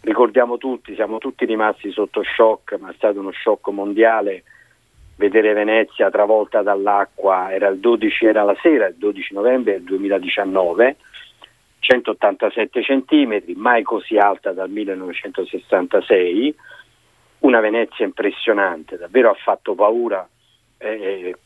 Ricordiamo 0.00 0.56
tutti, 0.56 0.94
siamo 0.94 1.18
tutti 1.18 1.44
rimasti 1.44 1.90
sotto 1.90 2.22
shock, 2.22 2.78
ma 2.78 2.90
è 2.90 2.94
stato 2.94 3.18
uno 3.20 3.32
shock 3.32 3.68
mondiale 3.68 4.44
vedere 5.16 5.52
Venezia 5.52 6.10
travolta 6.10 6.62
dall'acqua, 6.62 7.52
era 7.52 7.68
il 7.68 7.78
12, 7.78 8.24
era 8.24 8.42
la 8.42 8.56
sera, 8.62 8.86
il 8.86 8.94
12 8.96 9.34
novembre 9.34 9.72
del 9.72 9.82
2019, 9.82 10.96
187 11.80 12.82
centimetri, 12.82 13.54
mai 13.54 13.82
così 13.82 14.16
alta 14.16 14.52
dal 14.52 14.70
1966, 14.70 16.54
una 17.40 17.60
Venezia 17.60 18.06
impressionante, 18.06 18.96
davvero 18.96 19.30
ha 19.30 19.34
fatto 19.34 19.74
paura, 19.74 20.26
eh, 20.78 21.36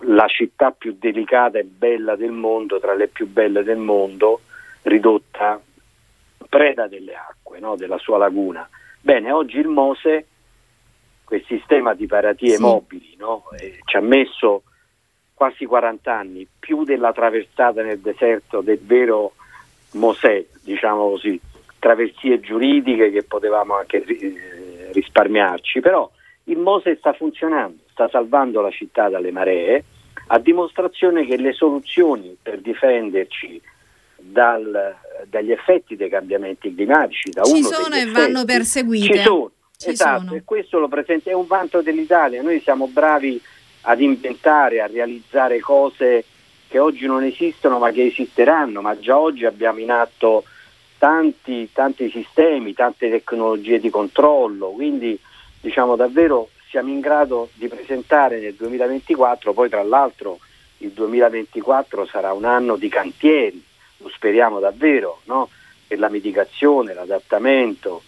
la 0.00 0.26
città 0.26 0.70
più 0.72 0.96
delicata 0.98 1.58
e 1.58 1.64
bella 1.64 2.16
del 2.16 2.32
mondo, 2.32 2.78
tra 2.78 2.94
le 2.94 3.08
più 3.08 3.26
belle 3.26 3.62
del 3.62 3.78
mondo, 3.78 4.40
ridotta 4.84 5.60
preda 6.48 6.86
delle 6.86 7.14
acque, 7.14 7.58
no? 7.58 7.76
della 7.76 7.98
sua 7.98 8.18
laguna. 8.18 8.68
Bene, 9.00 9.32
oggi 9.32 9.58
il 9.58 9.68
Mose 9.68 10.26
quel 11.24 11.44
sistema 11.46 11.94
di 11.94 12.06
paratie 12.06 12.56
sì. 12.56 12.60
mobili, 12.62 13.16
no? 13.18 13.44
ci 13.84 13.96
ha 13.96 14.00
messo 14.00 14.62
quasi 15.32 15.64
40 15.64 16.12
anni, 16.12 16.46
più 16.58 16.84
della 16.84 17.12
traversata 17.12 17.82
nel 17.82 17.98
deserto 17.98 18.60
del 18.60 18.78
vero 18.80 19.32
Mosè, 19.92 20.44
diciamo 20.62 21.08
così, 21.10 21.40
traversie 21.78 22.40
giuridiche 22.40 23.10
che 23.10 23.24
potevamo 23.24 23.76
anche 23.76 24.04
eh, 24.04 24.90
risparmiarci, 24.92 25.80
però 25.80 26.08
il 26.44 26.58
Mose 26.58 26.96
sta 26.96 27.12
funzionando, 27.14 27.82
sta 27.90 28.08
salvando 28.08 28.60
la 28.60 28.70
città 28.70 29.08
dalle 29.08 29.32
maree, 29.32 29.84
a 30.28 30.38
dimostrazione 30.38 31.26
che 31.26 31.36
le 31.36 31.52
soluzioni 31.52 32.36
per 32.40 32.60
difenderci 32.60 33.60
dal, 34.30 34.96
dagli 35.28 35.52
effetti 35.52 35.96
dei 35.96 36.08
cambiamenti 36.08 36.74
climatici, 36.74 37.30
da 37.30 37.44
ci 37.44 37.62
sono 37.62 37.94
e 37.94 38.06
vanno 38.06 38.44
perseguite. 38.44 39.18
Ci 39.18 39.22
sono, 39.22 39.50
ci 39.76 39.90
esatto, 39.90 40.24
sono. 40.24 40.34
e 40.34 40.42
questo 40.44 40.78
lo 40.78 40.88
presenta, 40.88 41.30
è 41.30 41.34
un 41.34 41.46
vanto 41.46 41.82
dell'Italia, 41.82 42.42
noi 42.42 42.60
siamo 42.60 42.86
bravi 42.86 43.40
ad 43.82 44.00
inventare, 44.00 44.80
a 44.80 44.86
realizzare 44.86 45.60
cose 45.60 46.24
che 46.68 46.78
oggi 46.78 47.06
non 47.06 47.22
esistono 47.22 47.78
ma 47.78 47.90
che 47.90 48.06
esisteranno, 48.06 48.80
ma 48.80 48.98
già 48.98 49.18
oggi 49.18 49.44
abbiamo 49.44 49.78
in 49.80 49.90
atto 49.90 50.44
tanti, 50.98 51.68
tanti 51.72 52.10
sistemi, 52.10 52.72
tante 52.72 53.10
tecnologie 53.10 53.78
di 53.78 53.90
controllo, 53.90 54.70
quindi 54.70 55.18
diciamo 55.60 55.96
davvero 55.96 56.48
siamo 56.70 56.88
in 56.88 57.00
grado 57.00 57.50
di 57.54 57.68
presentare 57.68 58.40
nel 58.40 58.54
2024, 58.54 59.52
poi 59.52 59.68
tra 59.68 59.82
l'altro 59.82 60.38
il 60.78 60.90
2024 60.90 62.06
sarà 62.06 62.32
un 62.32 62.44
anno 62.44 62.76
di 62.76 62.88
cantieri, 62.88 63.62
lo 64.04 64.10
speriamo 64.10 64.60
davvero, 64.60 65.20
no? 65.24 65.48
per 65.86 65.98
la 65.98 66.10
mitigazione, 66.10 66.92
l'adattamento, 66.92 68.02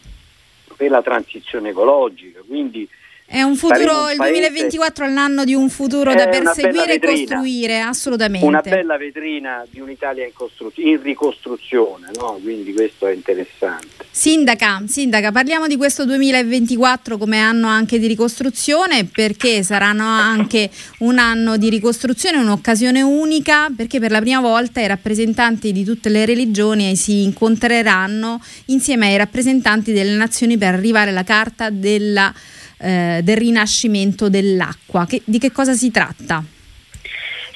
per 0.77 0.91
la 0.91 1.03
transizione 1.03 1.71
ecologica. 1.71 2.41
Quindi 2.47 2.89
è 3.29 3.43
un 3.43 3.57
futuro, 3.57 4.05
un 4.05 4.11
il 4.13 4.17
2024 4.19 5.05
è 5.05 5.11
l'anno 5.11 5.45
di 5.45 5.53
un 5.53 5.69
futuro 5.69 6.15
da 6.15 6.29
perseguire 6.29 6.95
e 6.95 7.01
costruire, 7.01 7.81
assolutamente. 7.81 8.47
Una 8.47 8.61
bella 8.61 8.97
vetrina 8.97 9.67
di 9.69 9.81
un'Italia 9.81 10.25
in, 10.25 10.33
costru- 10.33 10.79
in 10.79 11.03
ricostruzione, 11.03 12.11
no? 12.15 12.39
quindi 12.41 12.73
questo 12.73 13.09
è 13.09 13.13
interessante. 13.13 14.05
Sindaca, 14.09 14.83
Sindaca, 14.87 15.33
parliamo 15.33 15.67
di 15.67 15.77
questo 15.77 16.05
2024 16.05 17.19
come 17.19 17.39
anno 17.41 17.67
anche 17.67 17.99
di 17.99 18.07
ricostruzione 18.07 19.05
perché 19.05 19.65
saranno 19.65 20.05
anche 20.05 20.71
un 21.01 21.19
anno 21.19 21.57
di 21.57 21.69
ricostruzione, 21.69 22.39
un'occasione 22.39 23.03
unica 23.03 23.69
perché 23.77 23.99
per 23.99 24.13
la 24.13 24.21
prima 24.21 24.41
volta 24.41 24.81
i 24.81 24.87
rappresentanti 24.87 25.73
di 25.73 25.83
tutte 25.83 26.09
le 26.11 26.25
religioni 26.25 26.95
si 26.95 27.25
incontreranno 27.25 28.41
insieme 28.67 29.09
ai 29.09 29.17
rappresentanti 29.17 29.93
delle 29.93 30.15
nazioni 30.15 30.57
per 30.57 30.75
arrivare 30.75 31.11
alla 31.11 31.25
carta 31.25 31.71
della 31.71 32.33
eh, 32.79 33.21
del 33.23 33.37
rinascimento 33.37 34.29
dell'acqua. 34.29 35.07
Che, 35.07 35.23
di 35.25 35.39
che 35.39 35.53
cosa 35.53 35.73
si 35.73 35.91
tratta? 35.91 36.43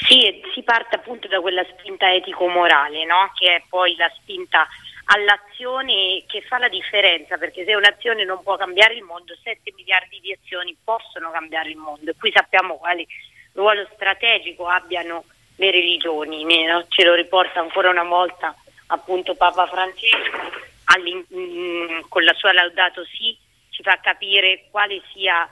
Sì, 0.07 0.41
si 0.55 0.63
parte 0.63 0.97
appunto 0.97 1.29
da 1.29 1.41
quella 1.41 1.65
spinta 1.77 2.13
etico-morale, 2.13 3.05
no? 3.05 3.31
che 3.39 3.57
è 3.57 3.63
poi 3.69 3.95
la 3.97 4.11
spinta 4.17 4.67
all'azione 5.13 6.25
che 6.27 6.43
fa 6.43 6.59
la 6.59 6.69
differenza, 6.69 7.37
perché 7.37 7.65
se 7.65 7.75
un'azione 7.75 8.25
non 8.25 8.43
può 8.43 8.57
cambiare 8.57 8.95
il 8.95 9.03
mondo, 9.03 9.37
7 9.43 9.73
miliardi 9.77 10.21
di 10.21 10.33
azioni 10.33 10.77
possono 10.83 11.31
cambiare 11.31 11.71
il 11.71 11.77
mondo 11.77 12.11
e 12.11 12.15
qui 12.19 12.31
sappiamo 12.33 12.77
quale 12.77 13.07
ruolo 13.53 13.87
strategico 13.95 14.67
abbiano 14.67 15.25
le 15.57 15.71
religioni, 15.71 16.45
no? 16.65 16.87
ce 16.89 17.05
lo 17.05 17.15
riporta 17.15 17.61
ancora 17.61 17.91
una 17.91 18.05
volta 18.05 18.55
appunto 18.87 19.35
Papa 19.35 19.67
Francesco 19.67 20.39
mh, 20.99 21.37
mm, 21.37 22.01
con 22.09 22.25
la 22.25 22.35
sua 22.35 22.53
Laudato 22.53 23.05
Si 23.05 23.37
ci 23.81 23.83
fa 23.83 23.99
capire 24.01 24.67
quale 24.71 25.01
sia 25.13 25.49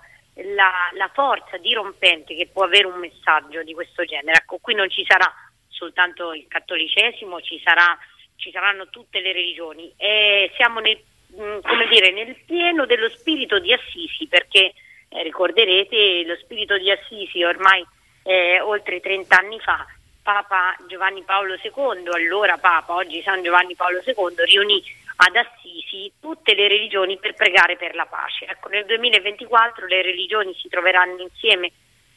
la, 0.54 0.72
la, 0.92 1.10
forza 1.12 1.56
dirompente 1.56 2.36
che 2.36 2.48
può 2.52 2.64
avere 2.64 2.86
un 2.86 2.98
messaggio 2.98 3.62
di 3.62 3.72
questo 3.72 4.04
genere. 4.04 4.38
Ecco, 4.42 4.58
qui 4.60 4.74
non 4.74 4.88
ci 4.90 5.04
sarà 5.08 5.32
soltanto 5.68 6.34
il 6.34 6.46
cattolicesimo, 6.46 7.40
ci, 7.40 7.60
sarà, 7.64 7.98
ci 8.36 8.50
saranno 8.50 8.88
tutte 8.90 9.20
le 9.20 9.32
religioni 9.32 9.92
e 9.96 10.52
siamo 10.56 10.80
nel, 10.80 11.00
mm, 11.34 11.58
dire, 11.88 12.12
nel 12.12 12.36
pieno 12.44 12.84
dello 12.84 13.08
spirito 13.08 13.58
di 13.58 13.72
Assisi 13.72 14.26
perché 14.28 14.74
eh, 15.08 15.22
ricorderete 15.22 16.24
lo 16.26 16.36
spirito 16.36 16.76
di 16.76 16.90
Assisi 16.90 17.42
ormai 17.42 17.84
eh, 18.24 18.60
oltre 18.60 19.00
30 19.00 19.36
anni 19.36 19.58
fa 19.60 19.86
Papa 20.22 20.76
Giovanni 20.86 21.22
Paolo 21.22 21.54
II, 21.54 22.08
allora 22.12 22.58
Papa, 22.58 22.92
oggi 22.92 23.22
San 23.22 23.42
Giovanni 23.42 23.74
Paolo 23.74 24.02
II, 24.04 24.44
riunì 24.44 24.82
ad 25.20 25.36
Assisi 25.36 26.12
tutte 26.20 26.54
le 26.54 26.68
religioni 26.68 27.18
per 27.18 27.34
pregare 27.34 27.76
per 27.76 27.94
la 27.94 28.06
pace. 28.06 28.46
Ecco, 28.46 28.68
nel 28.68 28.84
2024 28.84 29.86
le 29.86 30.02
religioni 30.02 30.54
si 30.54 30.68
troveranno 30.68 31.22
insieme 31.22 31.72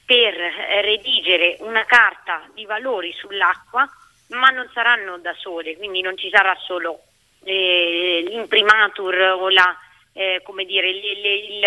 per 0.06 0.40
eh, 0.40 0.82
redigere 0.82 1.58
una 1.62 1.84
carta 1.86 2.48
di 2.54 2.66
valori 2.66 3.12
sull'acqua, 3.14 3.90
ma 4.30 4.50
non 4.50 4.70
saranno 4.74 5.18
da 5.18 5.34
sole, 5.34 5.78
quindi 5.78 6.02
non 6.02 6.16
ci 6.18 6.30
sarà 6.30 6.56
solo 6.64 7.02
eh, 7.44 8.24
l'imprimatur 8.28 9.16
o 9.16 9.50
la, 9.50 9.76
eh, 10.14 10.44
dire, 10.66 10.94
le, 10.94 11.14
le, 11.22 11.34
il, 11.34 11.60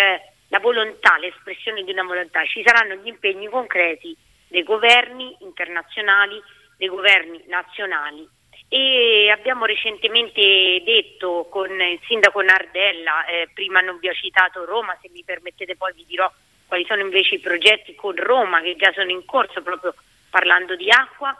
la 0.48 0.58
volontà, 0.60 1.18
l'espressione 1.18 1.82
di 1.82 1.90
una 1.90 2.04
volontà, 2.04 2.44
ci 2.44 2.62
saranno 2.64 2.94
gli 2.94 3.08
impegni 3.08 3.48
concreti 3.48 4.16
dei 4.46 4.62
governi 4.62 5.36
internazionali, 5.40 6.40
dei 6.76 6.88
governi 6.88 7.42
nazionali 7.48 8.28
e 8.74 9.30
abbiamo 9.30 9.66
recentemente 9.66 10.82
detto 10.84 11.46
con 11.48 11.70
il 11.80 12.00
sindaco 12.08 12.42
Nardella, 12.42 13.24
eh, 13.24 13.48
prima 13.54 13.80
non 13.80 13.98
vi 14.00 14.08
ho 14.08 14.12
citato 14.12 14.64
Roma, 14.64 14.98
se 15.00 15.08
mi 15.12 15.22
permettete 15.22 15.76
poi 15.76 15.92
vi 15.92 16.04
dirò 16.04 16.28
quali 16.66 16.84
sono 16.84 17.00
invece 17.00 17.36
i 17.36 17.38
progetti 17.38 17.94
con 17.94 18.16
Roma 18.16 18.60
che 18.62 18.74
già 18.74 18.90
sono 18.92 19.12
in 19.12 19.24
corso 19.26 19.62
proprio 19.62 19.94
parlando 20.28 20.74
di 20.74 20.90
acqua. 20.90 21.32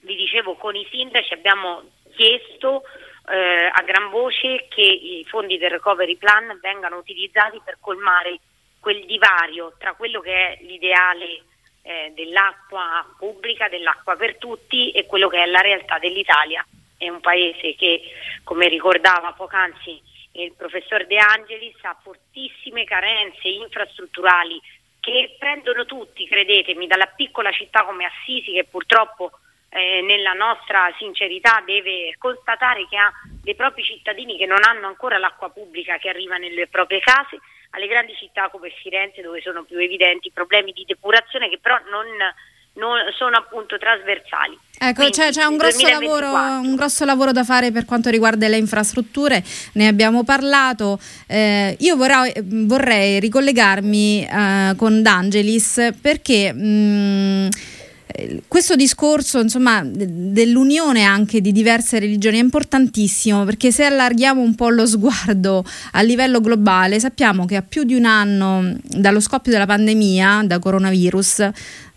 Vi 0.00 0.14
dicevo 0.14 0.56
con 0.56 0.76
i 0.76 0.86
sindaci 0.90 1.32
abbiamo 1.32 1.82
chiesto 2.12 2.82
eh, 3.30 3.70
a 3.72 3.80
gran 3.80 4.10
voce 4.10 4.66
che 4.68 4.82
i 4.82 5.24
fondi 5.26 5.56
del 5.56 5.70
recovery 5.70 6.16
plan 6.16 6.58
vengano 6.60 6.98
utilizzati 6.98 7.58
per 7.64 7.78
colmare 7.80 8.38
quel 8.80 9.06
divario 9.06 9.72
tra 9.78 9.94
quello 9.94 10.20
che 10.20 10.34
è 10.34 10.58
l'ideale 10.60 11.40
eh, 11.82 12.12
dell'acqua 12.14 13.06
pubblica, 13.18 13.68
dell'acqua 13.68 14.16
per 14.16 14.36
tutti 14.36 14.90
e 14.90 15.06
quello 15.06 15.28
che 15.28 15.42
è 15.42 15.46
la 15.46 15.60
realtà 15.60 15.98
dell'Italia. 15.98 16.64
È 16.96 17.08
un 17.08 17.20
paese 17.20 17.74
che, 17.76 18.02
come 18.44 18.68
ricordava 18.68 19.32
poc'anzi 19.32 20.00
il 20.32 20.52
professor 20.54 21.06
De 21.06 21.18
Angelis, 21.18 21.76
ha 21.82 21.96
fortissime 22.02 22.84
carenze 22.84 23.48
infrastrutturali 23.48 24.60
che 25.00 25.34
prendono 25.38 25.86
tutti, 25.86 26.26
credetemi, 26.26 26.86
dalla 26.86 27.06
piccola 27.06 27.50
città 27.50 27.84
come 27.84 28.04
Assisi 28.04 28.52
che 28.52 28.64
purtroppo 28.64 29.32
eh, 29.70 30.02
nella 30.02 30.32
nostra 30.34 30.92
sincerità 30.98 31.62
deve 31.64 32.14
constatare 32.18 32.86
che 32.88 32.96
ha 32.96 33.10
dei 33.42 33.54
propri 33.54 33.82
cittadini 33.82 34.36
che 34.36 34.46
non 34.46 34.62
hanno 34.62 34.86
ancora 34.86 35.16
l'acqua 35.16 35.48
pubblica 35.50 35.96
che 35.96 36.10
arriva 36.10 36.36
nelle 36.36 36.66
proprie 36.66 37.00
case, 37.00 37.40
alle 37.70 37.86
grandi 37.86 38.14
città 38.16 38.48
come 38.48 38.70
Firenze 38.82 39.22
dove 39.22 39.40
sono 39.40 39.62
più 39.64 39.78
evidenti 39.78 40.30
problemi 40.32 40.72
di 40.72 40.84
depurazione 40.86 41.48
che 41.48 41.58
però 41.60 41.78
non, 41.90 42.06
non 42.74 42.98
sono 43.16 43.36
appunto 43.36 43.78
trasversali. 43.78 44.58
Ecco, 44.78 44.94
Quindi, 44.94 45.12
c'è, 45.12 45.30
c'è 45.30 45.44
un, 45.44 45.56
grosso 45.56 45.86
lavoro, 45.86 46.32
un, 46.32 46.74
grosso 46.74 47.04
lavoro, 47.04 47.32
da 47.32 47.44
fare 47.44 47.70
per 47.70 47.84
quanto 47.84 48.08
riguarda 48.08 48.48
le 48.48 48.56
infrastrutture, 48.56 49.42
ne 49.74 49.86
abbiamo 49.86 50.24
parlato. 50.24 50.98
Eh, 51.26 51.76
io 51.78 51.96
vorrei, 51.96 52.32
vorrei 52.42 53.20
ricollegarmi 53.20 54.26
eh, 54.26 54.74
con 54.76 55.02
D'Angelis 55.02 55.90
perché... 56.00 56.52
Mh, 56.52 57.48
questo 58.48 58.76
discorso 58.76 59.40
insomma, 59.40 59.82
dell'unione 59.84 61.02
anche 61.02 61.40
di 61.40 61.52
diverse 61.52 61.98
religioni 61.98 62.38
è 62.38 62.42
importantissimo 62.42 63.44
perché 63.44 63.72
se 63.72 63.84
allarghiamo 63.84 64.40
un 64.40 64.54
po' 64.54 64.68
lo 64.68 64.86
sguardo 64.86 65.64
a 65.92 66.00
livello 66.02 66.40
globale 66.40 67.00
sappiamo 67.00 67.46
che 67.46 67.56
a 67.56 67.62
più 67.62 67.84
di 67.84 67.94
un 67.94 68.04
anno 68.04 68.76
dallo 68.82 69.20
scoppio 69.20 69.52
della 69.52 69.66
pandemia 69.66 70.44
da 70.46 70.58
coronavirus 70.58 71.50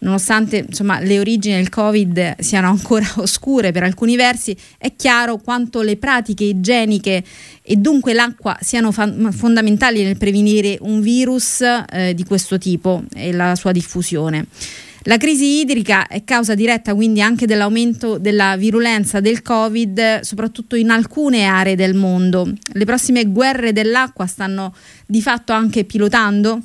nonostante 0.03 0.65
insomma, 0.67 0.99
le 0.99 1.19
origini 1.19 1.55
del 1.55 1.69
covid 1.69 2.39
siano 2.39 2.67
ancora 2.69 3.05
oscure 3.17 3.71
per 3.71 3.83
alcuni 3.83 4.15
versi 4.15 4.55
è 4.77 4.93
chiaro 4.95 5.37
quanto 5.37 5.81
le 5.81 5.97
pratiche 5.97 6.43
igieniche 6.43 7.23
e 7.61 7.75
dunque 7.77 8.13
l'acqua 8.13 8.57
siano 8.61 8.91
fa- 8.91 9.11
fondamentali 9.31 10.03
nel 10.03 10.17
prevenire 10.17 10.77
un 10.81 11.01
virus 11.01 11.61
eh, 11.61 12.13
di 12.13 12.23
questo 12.23 12.57
tipo 12.57 13.03
e 13.13 13.31
la 13.31 13.55
sua 13.55 13.71
diffusione. 13.71 14.45
La 15.05 15.17
crisi 15.17 15.59
idrica 15.59 16.07
è 16.07 16.23
causa 16.23 16.55
diretta 16.55 16.95
quindi 16.95 17.21
anche 17.21 17.45
dell'aumento 17.45 18.17
della 18.17 18.55
virulenza 18.55 19.19
del 19.19 19.41
Covid, 19.41 20.21
soprattutto 20.21 20.77
in 20.77 20.91
alcune 20.91 21.43
aree 21.43 21.75
del 21.75 21.93
mondo. 21.93 22.49
Le 22.71 22.85
prossime 22.85 23.25
guerre 23.25 23.73
dell'acqua 23.73 24.25
stanno 24.27 24.73
di 25.05 25.21
fatto 25.21 25.51
anche 25.51 25.83
pilotando 25.83 26.61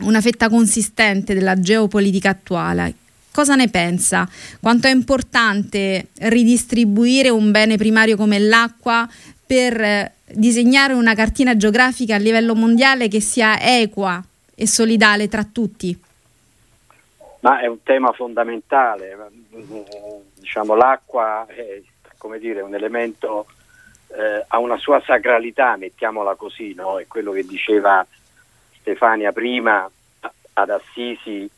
una 0.00 0.20
fetta 0.20 0.48
consistente 0.48 1.32
della 1.32 1.60
geopolitica 1.60 2.30
attuale. 2.30 2.94
Cosa 3.30 3.54
ne 3.54 3.68
pensa? 3.68 4.28
Quanto 4.58 4.88
è 4.88 4.90
importante 4.90 6.08
ridistribuire 6.22 7.28
un 7.28 7.52
bene 7.52 7.76
primario 7.76 8.16
come 8.16 8.40
l'acqua 8.40 9.08
per 9.46 10.10
disegnare 10.32 10.94
una 10.94 11.14
cartina 11.14 11.56
geografica 11.56 12.16
a 12.16 12.18
livello 12.18 12.56
mondiale 12.56 13.06
che 13.06 13.20
sia 13.20 13.60
equa 13.60 14.20
e 14.56 14.66
solidale 14.66 15.28
tra 15.28 15.44
tutti? 15.44 15.96
Ma 17.40 17.60
è 17.60 17.66
un 17.66 17.82
tema 17.82 18.12
fondamentale, 18.12 19.16
diciamo, 20.34 20.74
l'acqua 20.74 21.46
è 21.46 21.80
dire, 22.38 22.60
un 22.60 22.74
elemento, 22.74 23.46
eh, 24.08 24.44
ha 24.46 24.58
una 24.58 24.76
sua 24.76 25.00
sacralità, 25.00 25.76
mettiamola 25.76 26.34
così, 26.34 26.74
no? 26.74 26.98
è 26.98 27.06
quello 27.06 27.32
che 27.32 27.44
diceva 27.44 28.06
Stefania 28.80 29.32
prima 29.32 29.90
ad 30.52 30.70
Assisi, 30.70 31.48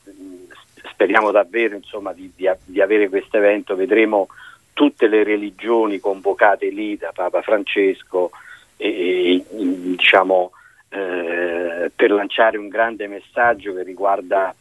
speriamo 0.90 1.30
davvero 1.32 1.74
insomma, 1.74 2.12
di, 2.12 2.30
di, 2.34 2.48
di 2.64 2.80
avere 2.80 3.08
questo 3.08 3.38
evento, 3.38 3.74
vedremo 3.74 4.28
tutte 4.72 5.08
le 5.08 5.24
religioni 5.24 5.98
convocate 5.98 6.68
lì 6.68 6.96
da 6.96 7.10
Papa 7.12 7.42
Francesco 7.42 8.30
e, 8.76 9.34
e 9.36 9.44
diciamo, 9.48 10.52
eh, 10.90 11.90
per 11.94 12.10
lanciare 12.10 12.56
un 12.56 12.68
grande 12.68 13.06
messaggio 13.06 13.74
che 13.74 13.82
riguarda 13.82 14.54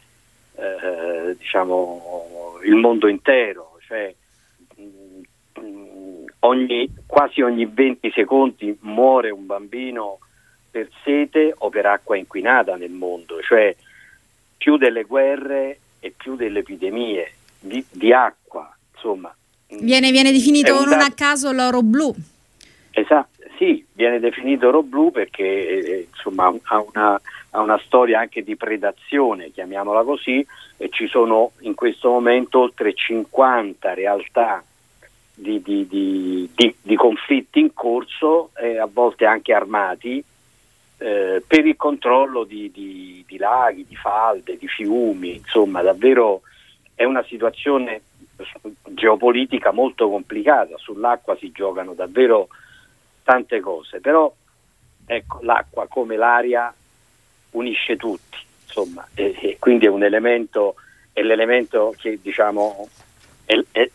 eh, 0.56 1.36
diciamo, 1.36 2.58
il 2.64 2.74
mondo 2.76 3.08
intero, 3.08 3.78
cioè, 3.86 4.14
mh, 4.76 5.60
mm, 5.60 6.24
ogni, 6.40 6.88
quasi 7.06 7.40
ogni 7.40 7.66
20 7.66 8.10
secondi 8.12 8.76
muore 8.80 9.30
un 9.30 9.46
bambino 9.46 10.18
per 10.70 10.88
sete 11.04 11.54
o 11.56 11.68
per 11.68 11.86
acqua 11.86 12.16
inquinata 12.16 12.76
nel 12.76 12.90
mondo, 12.90 13.40
cioè 13.42 13.74
più 14.56 14.76
delle 14.76 15.02
guerre 15.02 15.78
e 16.00 16.12
più 16.16 16.36
delle 16.36 16.60
epidemie 16.60 17.32
di, 17.58 17.84
di 17.90 18.12
acqua, 18.12 18.74
insomma. 18.94 19.34
Viene, 19.68 20.10
viene 20.10 20.32
definito 20.32 20.84
non 20.84 21.00
a 21.00 21.12
caso 21.14 21.50
l'oro 21.52 21.82
blu. 21.82 22.14
Esatto, 22.90 23.41
sì, 23.56 23.84
viene 23.92 24.20
definito 24.20 24.68
oro 24.68 24.82
blu 24.82 25.10
perché 25.10 25.44
eh, 25.44 26.08
insomma, 26.10 26.52
ha 26.64 26.84
una 26.92 27.20
ha 27.54 27.60
una 27.60 27.78
storia 27.84 28.20
anche 28.20 28.42
di 28.42 28.56
predazione, 28.56 29.50
chiamiamola 29.50 30.02
così, 30.02 30.44
e 30.76 30.88
ci 30.88 31.06
sono 31.06 31.52
in 31.60 31.74
questo 31.74 32.08
momento 32.08 32.60
oltre 32.60 32.94
50 32.94 33.92
realtà 33.94 34.64
di, 35.34 35.60
di, 35.60 35.86
di, 35.86 36.50
di 36.80 36.96
conflitti 36.96 37.60
in 37.60 37.74
corso, 37.74 38.50
eh, 38.56 38.78
a 38.78 38.88
volte 38.90 39.26
anche 39.26 39.52
armati, 39.52 40.22
eh, 40.98 41.42
per 41.46 41.66
il 41.66 41.76
controllo 41.76 42.44
di, 42.44 43.24
laghi, 43.36 43.84
di 43.86 43.96
falde, 43.96 44.56
di 44.56 44.68
fiumi, 44.68 45.36
insomma 45.36 45.82
davvero 45.82 46.42
è 46.94 47.04
una 47.04 47.24
situazione 47.24 48.02
geopolitica 48.92 49.72
molto 49.72 50.08
complicata, 50.08 50.76
sull'acqua 50.78 51.36
si 51.36 51.52
giocano 51.52 51.92
davvero 51.92 52.48
tante 53.22 53.60
cose, 53.60 54.00
però 54.00 54.32
ecco, 55.06 55.38
l'acqua 55.42 55.86
come 55.88 56.16
l'aria 56.16 56.72
unisce 57.50 57.96
tutti, 57.96 58.38
insomma, 58.64 59.06
e, 59.14 59.36
e 59.40 59.56
quindi 59.58 59.86
è 59.86 59.88
un 59.88 60.02
elemento, 60.02 60.74
è 61.12 61.22
l'elemento 61.22 61.94
che 61.98 62.18
diciamo 62.20 62.88
è, 63.44 63.60
è, 63.72 63.90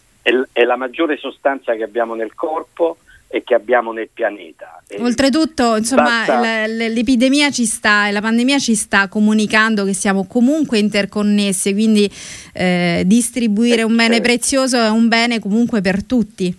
è, 0.51 0.63
la 0.63 0.75
maggiore 0.75 1.17
sostanza 1.17 1.73
che 1.75 1.83
abbiamo 1.83 2.13
nel 2.13 2.33
corpo 2.35 2.97
e 3.29 3.43
che 3.43 3.53
abbiamo 3.53 3.91
nel 3.91 4.09
pianeta. 4.13 4.81
Oltretutto, 4.99 5.75
insomma, 5.75 6.23
basta... 6.25 6.65
l'epidemia 6.65 7.51
ci 7.51 7.65
sta 7.65 8.07
e 8.07 8.11
la 8.11 8.21
pandemia 8.21 8.57
ci 8.57 8.75
sta 8.75 9.09
comunicando 9.09 9.83
che 9.83 9.93
siamo 9.93 10.25
comunque 10.25 10.79
interconnessi, 10.79 11.73
quindi 11.73 12.09
eh, 12.53 13.03
distribuire 13.05 13.83
un 13.83 13.95
bene 13.95 14.15
certo. 14.15 14.29
prezioso 14.29 14.77
è 14.77 14.89
un 14.89 15.07
bene 15.07 15.39
comunque 15.39 15.81
per 15.81 16.03
tutti. 16.03 16.57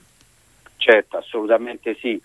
Certo, 0.77 1.17
assolutamente 1.17 1.97
sì. 2.01 2.21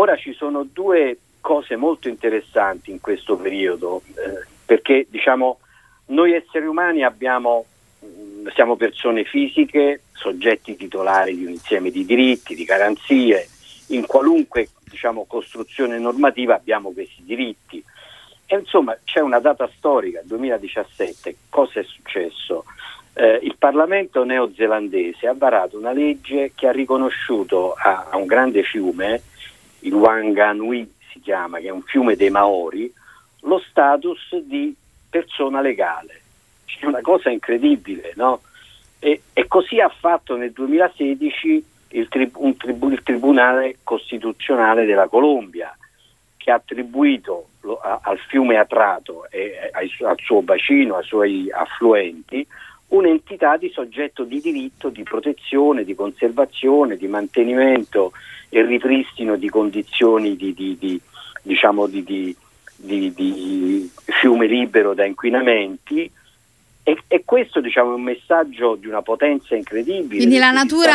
Ora 0.00 0.16
ci 0.16 0.32
sono 0.32 0.62
due 0.62 1.18
cose 1.40 1.74
molto 1.74 2.08
interessanti 2.08 2.92
in 2.92 3.00
questo 3.00 3.36
periodo, 3.36 4.02
eh, 4.14 4.46
perché 4.64 5.06
diciamo 5.10 5.58
noi 6.06 6.34
esseri 6.34 6.66
umani 6.66 7.02
abbiamo, 7.02 7.64
mm, 8.04 8.46
siamo 8.54 8.76
persone 8.76 9.24
fisiche, 9.24 10.02
soggetti 10.12 10.76
titolari 10.76 11.36
di 11.36 11.44
un 11.44 11.50
insieme 11.50 11.90
di 11.90 12.04
diritti, 12.04 12.54
di 12.54 12.62
garanzie, 12.62 13.48
in 13.88 14.06
qualunque 14.06 14.68
diciamo, 14.88 15.24
costruzione 15.26 15.98
normativa 15.98 16.54
abbiamo 16.54 16.92
questi 16.92 17.24
diritti. 17.24 17.82
E 18.46 18.56
insomma 18.56 18.96
c'è 19.02 19.18
una 19.18 19.40
data 19.40 19.68
storica, 19.76 20.20
2017, 20.22 21.36
cosa 21.48 21.80
è 21.80 21.82
successo? 21.82 22.64
Eh, 23.14 23.40
il 23.42 23.56
Parlamento 23.58 24.22
neozelandese 24.22 25.26
ha 25.26 25.34
varato 25.36 25.76
una 25.76 25.90
legge 25.90 26.52
che 26.54 26.68
ha 26.68 26.72
riconosciuto 26.72 27.72
a, 27.72 28.06
a 28.10 28.16
un 28.16 28.26
grande 28.26 28.62
fiume, 28.62 29.22
il 29.80 29.94
Wanganui 29.94 30.94
si 31.10 31.20
chiama, 31.20 31.58
che 31.58 31.68
è 31.68 31.70
un 31.70 31.82
fiume 31.82 32.16
dei 32.16 32.30
Maori, 32.30 32.92
lo 33.42 33.58
status 33.68 34.36
di 34.36 34.74
persona 35.08 35.60
legale. 35.60 36.22
È 36.78 36.86
una 36.86 37.00
cosa 37.00 37.30
incredibile, 37.30 38.12
no? 38.16 38.42
E, 38.98 39.22
e 39.32 39.46
così 39.46 39.80
ha 39.80 39.88
fatto 39.88 40.36
nel 40.36 40.52
2016 40.52 41.64
il, 41.90 42.08
tri- 42.08 42.30
tribu- 42.56 42.92
il, 42.92 43.02
Tribunale 43.02 43.78
Costituzionale 43.82 44.84
della 44.84 45.08
Colombia, 45.08 45.76
che 46.36 46.50
ha 46.50 46.56
attribuito 46.56 47.48
lo, 47.62 47.78
a, 47.78 48.00
al 48.02 48.18
fiume 48.18 48.56
Atrato 48.58 49.28
e 49.30 49.70
ai, 49.72 49.90
al 50.04 50.18
suo 50.18 50.42
bacino, 50.42 50.96
ai 50.96 51.04
suoi 51.04 51.50
affluenti, 51.50 52.46
un'entità 52.88 53.56
di 53.56 53.70
soggetto 53.70 54.24
di 54.24 54.40
diritto, 54.40 54.88
di 54.88 55.02
protezione, 55.02 55.84
di 55.84 55.94
conservazione, 55.94 56.96
di 56.96 57.06
mantenimento 57.06 58.12
e 58.48 58.62
ripristino 58.62 59.36
di 59.36 59.48
condizioni 59.48 60.36
di, 60.36 60.54
di, 60.54 60.76
di, 60.78 61.00
diciamo 61.42 61.86
di 61.86 62.36
fiume 64.20 64.46
libero 64.46 64.94
da 64.94 65.04
inquinamenti 65.04 66.10
e, 66.88 67.02
e, 67.06 67.22
questo 67.22 67.60
diciamo, 67.60 67.90
è 67.90 67.94
un 67.96 68.02
messaggio 68.02 68.74
di 68.76 68.86
una 68.86 69.02
potenza 69.02 69.54
incredibile. 69.54 70.16
Quindi 70.16 70.38
la 70.38 70.52
natura 70.52 70.94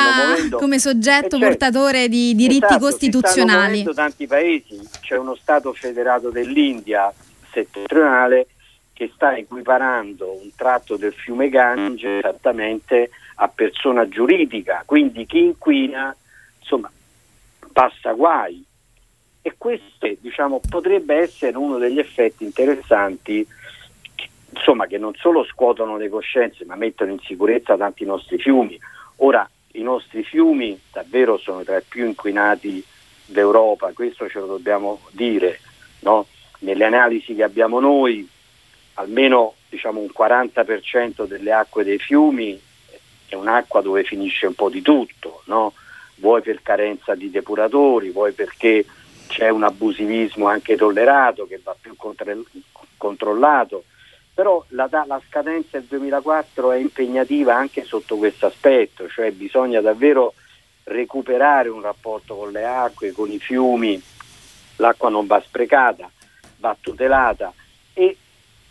come 0.49 0.79
soggetto 0.79 1.37
certo, 1.37 1.45
portatore 1.45 2.07
di 2.07 2.33
diritti 2.33 2.65
esatto, 2.65 2.79
costituzionali. 2.79 3.81
In 3.81 3.93
tanti 3.93 4.25
paesi 4.25 4.79
c'è 5.01 5.17
uno 5.17 5.35
Stato 5.35 5.71
federato 5.73 6.31
dell'India 6.31 7.13
settentrionale 7.51 8.47
che 8.91 9.11
sta 9.13 9.37
equiparando 9.37 10.31
un 10.31 10.49
tratto 10.55 10.97
del 10.97 11.13
fiume 11.13 11.49
Gange 11.49 12.17
esattamente 12.17 13.11
a 13.35 13.47
persona 13.47 14.07
giuridica, 14.07 14.81
quindi 14.85 15.27
chi 15.27 15.43
inquina 15.43 16.15
insomma, 16.59 16.89
passa 17.73 18.13
guai. 18.13 18.63
E 19.41 19.55
questo 19.57 20.09
diciamo, 20.21 20.61
potrebbe 20.69 21.15
essere 21.15 21.57
uno 21.57 21.77
degli 21.77 21.99
effetti 21.99 22.45
interessanti 22.45 23.45
insomma, 24.55 24.85
che 24.85 24.97
non 24.97 25.13
solo 25.15 25.43
scuotono 25.43 25.97
le 25.97 26.07
coscienze 26.07 26.63
ma 26.63 26.75
mettono 26.75 27.11
in 27.11 27.19
sicurezza 27.19 27.75
tanti 27.75 28.05
nostri 28.05 28.37
fiumi. 28.37 28.79
Ora 29.17 29.47
i 29.73 29.81
nostri 29.81 30.23
fiumi 30.23 30.79
davvero 30.91 31.37
sono 31.37 31.63
tra 31.63 31.77
i 31.77 31.83
più 31.85 32.05
inquinati 32.05 32.83
d'Europa, 33.25 33.91
questo 33.93 34.29
ce 34.29 34.39
lo 34.39 34.45
dobbiamo 34.45 35.01
dire. 35.11 35.59
No? 36.01 36.27
Nelle 36.59 36.85
analisi 36.85 37.35
che 37.35 37.43
abbiamo 37.43 37.79
noi, 37.79 38.27
almeno 38.93 39.55
diciamo, 39.69 39.99
un 39.99 40.09
40% 40.17 41.25
delle 41.25 41.51
acque 41.51 41.83
dei 41.83 41.97
fiumi 41.97 42.59
è 43.27 43.35
un'acqua 43.35 43.81
dove 43.81 44.03
finisce 44.03 44.45
un 44.45 44.53
po' 44.53 44.69
di 44.69 44.81
tutto, 44.81 45.41
no? 45.45 45.73
Vuoi 46.15 46.41
per 46.41 46.61
carenza 46.61 47.15
di 47.15 47.29
depuratori, 47.29 48.09
vuoi 48.09 48.31
perché 48.33 48.85
c'è 49.27 49.49
un 49.49 49.63
abusivismo 49.63 50.47
anche 50.47 50.75
tollerato 50.75 51.47
che 51.47 51.59
va 51.63 51.75
più 51.79 51.95
controllato. 52.97 53.85
Però 54.33 54.63
la, 54.69 54.89
la, 54.89 55.21
scadenza 55.27 55.77
del 55.77 55.87
2004 55.87 56.71
è 56.71 56.77
impegnativa 56.77 57.55
anche 57.55 57.83
sotto 57.83 58.17
questo 58.17 58.47
aspetto, 58.47 59.07
cioè 59.07 59.31
bisogna 59.31 59.79
davvero 59.79 60.33
recuperare 60.85 61.69
un 61.69 61.81
rapporto 61.81 62.35
con 62.35 62.51
le 62.51 62.65
acque, 62.65 63.11
con 63.11 63.31
i 63.31 63.39
fiumi, 63.39 64.01
l'acqua 64.77 65.09
non 65.09 65.27
va 65.27 65.39
sprecata, 65.41 66.09
va 66.57 66.75
tutelata 66.79 67.53
e 67.93 68.17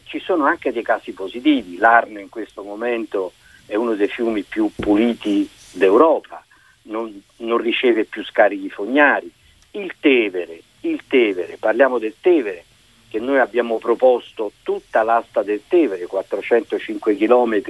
ci 0.04 0.18
sono 0.18 0.44
anche 0.44 0.72
dei 0.72 0.82
casi 0.82 1.12
positivi, 1.12 1.78
l'Arno 1.78 2.18
in 2.18 2.28
questo 2.28 2.62
momento 2.62 3.32
è 3.66 3.76
uno 3.76 3.94
dei 3.94 4.08
fiumi 4.08 4.42
più 4.42 4.70
puliti 4.74 5.48
d'Europa, 5.72 6.44
non, 6.82 7.22
non 7.38 7.58
riceve 7.58 8.04
più 8.04 8.24
scarichi 8.24 8.68
fognari, 8.70 9.30
il 9.72 9.94
Tevere, 10.00 10.60
il 10.80 11.02
Tevere, 11.06 11.56
parliamo 11.58 11.98
del 11.98 12.14
Tevere, 12.20 12.64
che 13.08 13.18
noi 13.18 13.38
abbiamo 13.38 13.78
proposto 13.78 14.52
tutta 14.62 15.02
l'asta 15.02 15.42
del 15.42 15.62
Tevere, 15.68 16.06
405 16.06 17.16
km 17.16 17.62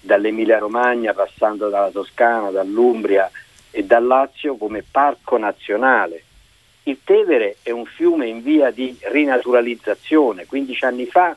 dall'Emilia 0.00 0.58
Romagna, 0.58 1.12
passando 1.12 1.68
dalla 1.68 1.90
Toscana, 1.90 2.50
dall'Umbria 2.50 3.30
e 3.70 3.84
dal 3.84 4.06
Lazio 4.06 4.56
come 4.56 4.84
parco 4.88 5.36
nazionale. 5.38 6.22
Il 6.84 7.00
Tevere 7.02 7.56
è 7.62 7.70
un 7.70 7.84
fiume 7.84 8.28
in 8.28 8.42
via 8.42 8.70
di 8.70 8.96
rinaturalizzazione, 9.10 10.46
15 10.46 10.84
anni 10.84 11.06
fa 11.06 11.36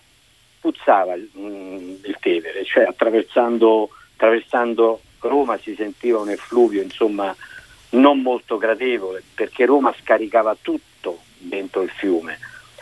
puzzava 0.59 1.15
il, 1.15 1.27
mm, 1.35 1.95
il 2.03 2.17
Tevere, 2.19 2.63
cioè 2.63 2.83
attraversando, 2.83 3.89
attraversando 4.13 5.01
Roma 5.27 5.57
si 5.59 5.75
sentiva 5.75 6.19
un 6.19 6.29
effluvio 6.29 6.81
insomma 6.81 7.35
non 7.91 8.21
molto 8.21 8.57
gradevole 8.57 9.23
perché 9.33 9.65
Roma 9.65 9.93
scaricava 9.99 10.55
tutto 10.61 11.21
dentro 11.37 11.81
il 11.81 11.89
fiume 11.89 12.37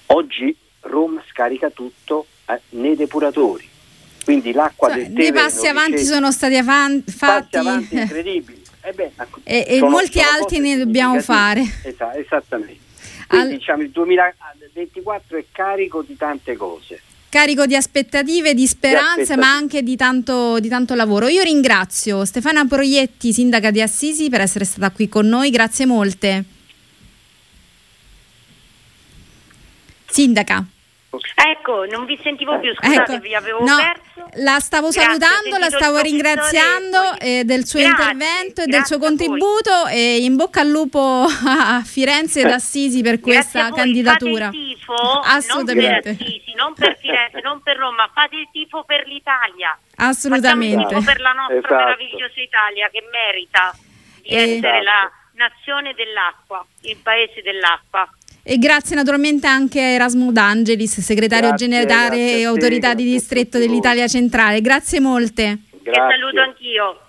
Oggi 0.07 0.55
Roma 0.81 1.21
scarica 1.29 1.69
tutto 1.69 2.27
eh, 2.45 2.61
nei 2.69 2.95
depuratori, 2.95 3.67
quindi 4.23 4.53
l'acqua 4.53 4.87
cioè, 4.89 4.97
del 4.97 5.07
Tevere... 5.07 5.31
Dei 5.31 5.41
passi 5.41 5.67
avanti 5.67 5.91
riceve, 5.91 6.13
sono 6.13 6.31
stati 6.31 6.55
avanti... 6.55 7.13
Passi 7.17 7.55
avanti 7.57 7.95
incredibili. 7.97 8.63
Eh 8.81 8.93
beh, 8.93 9.11
e, 9.43 9.65
e 9.67 9.77
sono, 9.79 9.89
molti 9.89 10.19
sono 10.19 10.37
altri 10.37 10.59
ne 10.59 10.77
dobbiamo 10.77 11.19
fare. 11.19 11.61
Esatto, 11.83 12.17
esattamente. 12.17 12.85
Quindi 13.27 13.53
Al... 13.53 13.57
diciamo 13.57 13.81
il 13.81 13.89
2024 13.89 15.37
è 15.37 15.45
carico 15.51 16.01
di 16.01 16.15
tante 16.15 16.55
cose 16.55 17.01
carico 17.29 17.65
di 17.65 17.75
aspettative, 17.75 18.53
di 18.53 18.67
speranze, 18.67 19.35
ma 19.35 19.53
anche 19.53 19.83
di 19.83 19.95
tanto, 19.95 20.59
di 20.59 20.69
tanto, 20.69 20.95
lavoro. 20.95 21.27
Io 21.27 21.43
ringrazio 21.43 22.25
Stefana 22.25 22.65
Proietti, 22.65 23.33
sindaca 23.33 23.71
di 23.71 23.81
Assisi, 23.81 24.29
per 24.29 24.41
essere 24.41 24.65
stata 24.65 24.91
qui 24.91 25.07
con 25.09 25.27
noi. 25.27 25.49
Grazie 25.49 25.85
molte. 25.85 26.43
Sindaca. 30.09 30.65
Ecco, 31.35 31.85
non 31.85 32.05
vi 32.05 32.19
sentivo 32.23 32.59
più, 32.59 32.73
scusate, 32.73 33.13
ecco, 33.13 33.21
vi 33.21 33.35
avevo 33.35 33.59
no, 33.63 33.75
perso. 33.77 34.29
La 34.43 34.59
stavo 34.59 34.89
Grazie, 34.89 35.01
salutando, 35.01 35.57
la 35.57 35.69
stavo 35.69 35.99
ringraziando 35.99 37.19
eh, 37.19 37.43
del 37.43 37.65
suo 37.65 37.79
Grazie, 37.79 37.95
intervento 37.95 38.61
e 38.61 38.65
del 38.65 38.85
suo 38.85 38.99
contributo 38.99 39.87
e 39.87 40.17
in 40.23 40.35
bocca 40.35 40.61
al 40.61 40.69
lupo 40.69 40.99
a 41.45 41.81
Firenze 41.83 42.41
ed 42.41 42.51
Assisi 42.51 43.01
per 43.01 43.19
questa 43.19 43.71
candidatura. 43.71 44.45
Fate 44.45 44.57
il 44.57 44.75
tifo, 44.75 44.93
Assolutamente. 45.23 46.09
Non 46.09 46.17
per 46.17 46.27
Assisi, 46.27 46.53
non 46.55 46.73
per 46.73 46.97
Firenze, 46.97 47.39
non 47.41 47.61
per 47.61 47.77
Roma, 47.77 48.09
fate 48.13 48.35
il 48.35 48.47
tifo 48.51 48.83
per 48.83 49.05
l'Italia. 49.07 49.77
Assolutamente. 49.97 50.83
Facciamo 50.83 50.97
il 50.97 51.05
tifo 51.05 51.11
per 51.11 51.21
la 51.21 51.31
nostra 51.33 51.57
esatto. 51.57 51.75
meravigliosa 51.75 52.41
Italia 52.41 52.89
che 52.89 53.03
merita 53.11 53.75
di 54.21 54.29
e... 54.29 54.57
essere 54.57 54.83
la 54.83 55.11
nazione 55.37 55.93
dell'acqua, 55.93 56.65
il 56.81 56.97
paese 56.97 57.41
dell'acqua. 57.41 58.09
E 58.49 58.57
grazie 58.59 58.95
naturalmente 58.95 59.45
anche 59.45 59.81
a 59.81 59.89
Erasmo 59.89 60.31
D'Angelis, 60.31 61.01
segretario 61.01 61.49
grazie, 61.49 61.67
generale 61.67 62.37
e 62.37 62.45
autorità 62.45 62.93
di 62.93 63.03
distretto 63.03 63.57
dell'Italia 63.57 64.07
Centrale. 64.07 64.61
Grazie 64.61 65.01
molte. 65.01 65.63
Grazie. 65.83 66.15
E 66.15 66.17
saluto 66.17 66.41
anch'io. 66.41 67.06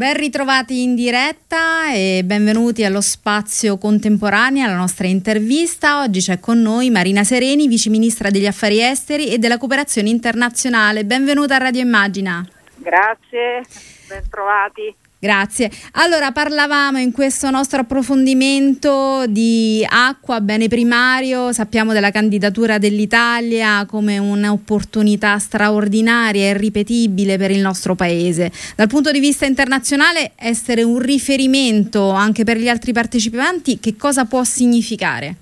Ben 0.00 0.16
ritrovati 0.16 0.82
in 0.82 0.94
diretta 0.94 1.92
e 1.92 2.22
benvenuti 2.24 2.84
allo 2.84 3.02
spazio 3.02 3.76
contemporanea, 3.76 4.64
alla 4.64 4.74
nostra 4.74 5.06
intervista. 5.06 6.00
Oggi 6.00 6.20
c'è 6.20 6.40
con 6.40 6.62
noi 6.62 6.88
Marina 6.88 7.22
Sereni, 7.22 7.68
Vice 7.68 7.90
Ministra 7.90 8.30
degli 8.30 8.46
Affari 8.46 8.80
Esteri 8.80 9.28
e 9.28 9.36
della 9.36 9.58
Cooperazione 9.58 10.08
Internazionale. 10.08 11.04
Benvenuta 11.04 11.56
a 11.56 11.58
Radio 11.58 11.82
Immagina. 11.82 12.42
Grazie, 12.76 13.62
ben 14.08 14.26
trovati. 14.30 14.96
Grazie. 15.22 15.70
Allora 15.92 16.32
parlavamo 16.32 16.96
in 16.96 17.12
questo 17.12 17.50
nostro 17.50 17.80
approfondimento 17.80 19.26
di 19.26 19.86
acqua, 19.86 20.40
bene 20.40 20.66
primario, 20.66 21.52
sappiamo 21.52 21.92
della 21.92 22.10
candidatura 22.10 22.78
dell'Italia 22.78 23.84
come 23.84 24.16
un'opportunità 24.16 25.38
straordinaria 25.38 26.46
e 26.46 26.50
irripetibile 26.52 27.36
per 27.36 27.50
il 27.50 27.60
nostro 27.60 27.94
paese. 27.94 28.50
Dal 28.74 28.88
punto 28.88 29.10
di 29.10 29.20
vista 29.20 29.44
internazionale 29.44 30.32
essere 30.36 30.82
un 30.84 30.98
riferimento 30.98 32.08
anche 32.12 32.44
per 32.44 32.56
gli 32.56 32.68
altri 32.68 32.94
partecipanti, 32.94 33.78
che 33.78 33.96
cosa 33.96 34.24
può 34.24 34.42
significare? 34.42 35.34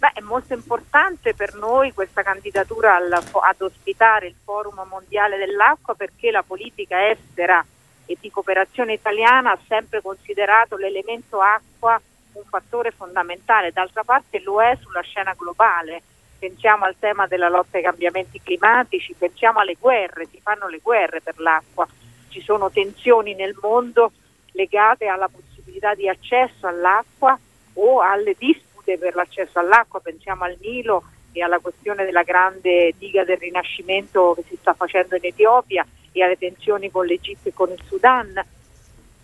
Beh, 0.00 0.14
è 0.14 0.20
molto 0.22 0.52
importante 0.54 1.32
per 1.34 1.54
noi 1.54 1.92
questa 1.92 2.22
candidatura 2.22 2.96
al, 2.96 3.12
ad 3.12 3.60
ospitare 3.60 4.26
il 4.26 4.34
Forum 4.42 4.84
Mondiale 4.90 5.36
dell'Acqua 5.36 5.94
perché 5.94 6.32
la 6.32 6.42
politica 6.42 7.08
estera 7.08 7.64
e 8.10 8.16
di 8.20 8.30
cooperazione 8.30 8.94
italiana 8.94 9.52
ha 9.52 9.58
sempre 9.68 10.02
considerato 10.02 10.76
l'elemento 10.76 11.40
acqua 11.40 12.00
un 12.32 12.42
fattore 12.44 12.90
fondamentale, 12.90 13.70
d'altra 13.70 14.02
parte 14.02 14.40
lo 14.40 14.60
è 14.60 14.76
sulla 14.80 15.00
scena 15.00 15.34
globale. 15.36 16.02
Pensiamo 16.38 16.84
al 16.84 16.96
tema 16.98 17.26
della 17.26 17.48
lotta 17.48 17.76
ai 17.76 17.84
cambiamenti 17.84 18.40
climatici, 18.42 19.14
pensiamo 19.16 19.60
alle 19.60 19.76
guerre, 19.78 20.26
si 20.26 20.40
fanno 20.42 20.68
le 20.68 20.78
guerre 20.82 21.20
per 21.20 21.38
l'acqua, 21.38 21.86
ci 22.28 22.40
sono 22.40 22.70
tensioni 22.70 23.34
nel 23.34 23.56
mondo 23.60 24.12
legate 24.52 25.06
alla 25.06 25.28
possibilità 25.28 25.94
di 25.94 26.08
accesso 26.08 26.66
all'acqua 26.66 27.38
o 27.74 28.00
alle 28.00 28.34
dispute 28.36 28.98
per 28.98 29.14
l'accesso 29.14 29.58
all'acqua, 29.58 30.00
pensiamo 30.00 30.44
al 30.44 30.56
Nilo 30.60 31.04
e 31.32 31.42
alla 31.42 31.58
questione 31.58 32.04
della 32.04 32.22
grande 32.22 32.92
diga 32.98 33.24
del 33.24 33.38
Rinascimento 33.38 34.34
che 34.34 34.44
si 34.48 34.56
sta 34.60 34.74
facendo 34.74 35.16
in 35.16 35.24
Etiopia 35.24 35.86
e 36.12 36.22
alle 36.22 36.38
tensioni 36.38 36.90
con 36.90 37.06
l'Egitto 37.06 37.48
e 37.48 37.54
con 37.54 37.70
il 37.70 37.82
Sudan. 37.86 38.44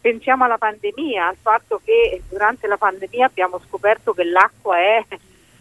Pensiamo 0.01 0.45
alla 0.45 0.59
pandemia, 0.59 1.27
al 1.27 1.37
fatto 1.41 1.81
che 1.85 2.23
durante 2.29 2.67
la 2.69 2.77
pandemia 2.77 3.27
abbiamo 3.27 3.61
scoperto 3.67 4.13
che 4.13 4.25
l'acqua 4.25 4.79
è 4.79 5.05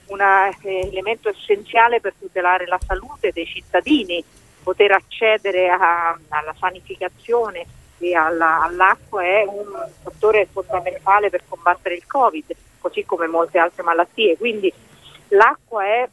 un 0.08 0.22
eh, 0.22 0.88
elemento 0.88 1.30
essenziale 1.30 2.00
per 2.00 2.14
tutelare 2.20 2.68
la 2.68 2.80
salute 2.86 3.32
dei 3.32 3.46
cittadini, 3.46 4.24
poter 4.62 4.92
accedere 4.92 5.70
a, 5.70 6.18
alla 6.30 6.56
sanificazione 6.60 7.66
e 7.98 8.16
alla, 8.16 8.62
all'acqua 8.62 9.24
è 9.24 9.46
un 9.48 9.66
fattore 10.04 10.48
fondamentale 10.52 11.30
per 11.30 11.44
combattere 11.48 11.96
il 11.96 12.06
Covid, 12.06 12.56
così 12.80 13.04
come 13.04 13.26
molte 13.26 13.58
altre 13.58 13.84
malattie. 13.84 14.38
Quindi 14.38 14.72
l'acqua 15.30 15.84
è 15.86 16.08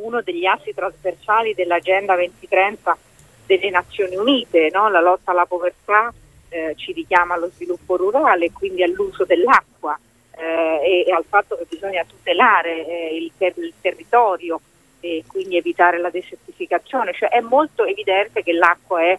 uno 0.00 0.22
degli 0.22 0.44
assi 0.44 0.74
trasversali 0.74 1.54
dell'Agenda 1.54 2.14
2030 2.14 2.96
delle 3.46 3.70
Nazioni 3.70 4.16
Unite, 4.16 4.70
no? 4.72 4.88
la 4.88 5.00
lotta 5.00 5.30
alla 5.30 5.46
povertà 5.46 6.12
eh, 6.48 6.74
ci 6.76 6.92
richiama 6.92 7.34
allo 7.34 7.50
sviluppo 7.54 7.96
rurale 7.96 8.52
quindi 8.52 8.82
all'uso 8.82 9.24
dell'acqua 9.24 9.98
eh, 10.36 11.04
e, 11.04 11.04
e, 11.06 11.12
al 11.12 11.24
fatto 11.28 11.56
che 11.56 11.66
bisogna 11.68 12.04
tutelare 12.04 12.86
eh, 12.86 13.16
il, 13.16 13.32
ter- 13.36 13.58
il, 13.58 13.74
territorio 13.80 14.60
e 15.00 15.24
quindi 15.26 15.56
evitare 15.56 15.98
la 15.98 16.10
desertificazione, 16.10 17.12
cioè 17.12 17.28
è 17.28 17.40
molto 17.40 17.84
evidente 17.84 18.42
che 18.42 18.52
l'acqua 18.52 19.02
è 19.02 19.18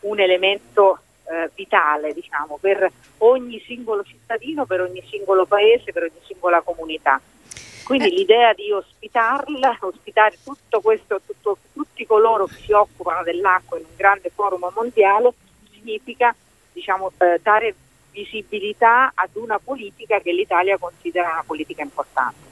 un 0.00 0.20
elemento 0.20 1.00
eh, 1.24 1.50
vitale 1.54 2.12
diciamo, 2.12 2.58
per 2.60 2.90
ogni 3.18 3.60
singolo 3.60 4.02
cittadino, 4.04 4.64
per 4.64 4.80
ogni 4.80 5.02
singolo 5.08 5.44
paese, 5.46 5.92
per 5.92 6.04
ogni 6.04 6.20
singola 6.26 6.60
comunità. 6.62 7.20
Quindi 7.88 8.08
eh. 8.08 8.16
l'idea 8.16 8.52
di 8.52 8.70
ospitarla, 8.70 9.78
ospitare 9.80 10.36
tutto 10.44 10.82
questo, 10.82 11.22
tutto, 11.24 11.56
tutti 11.72 12.04
coloro 12.04 12.44
che 12.44 12.56
si 12.56 12.72
occupano 12.72 13.22
dell'acqua 13.22 13.78
in 13.78 13.84
un 13.88 13.96
grande 13.96 14.28
forum 14.28 14.70
mondiale 14.74 15.32
significa 15.72 16.36
diciamo, 16.70 17.10
eh, 17.16 17.40
dare 17.42 17.74
visibilità 18.10 19.12
ad 19.14 19.30
una 19.36 19.58
politica 19.58 20.20
che 20.20 20.32
l'Italia 20.32 20.76
considera 20.76 21.30
una 21.32 21.44
politica 21.46 21.80
importante. 21.80 22.47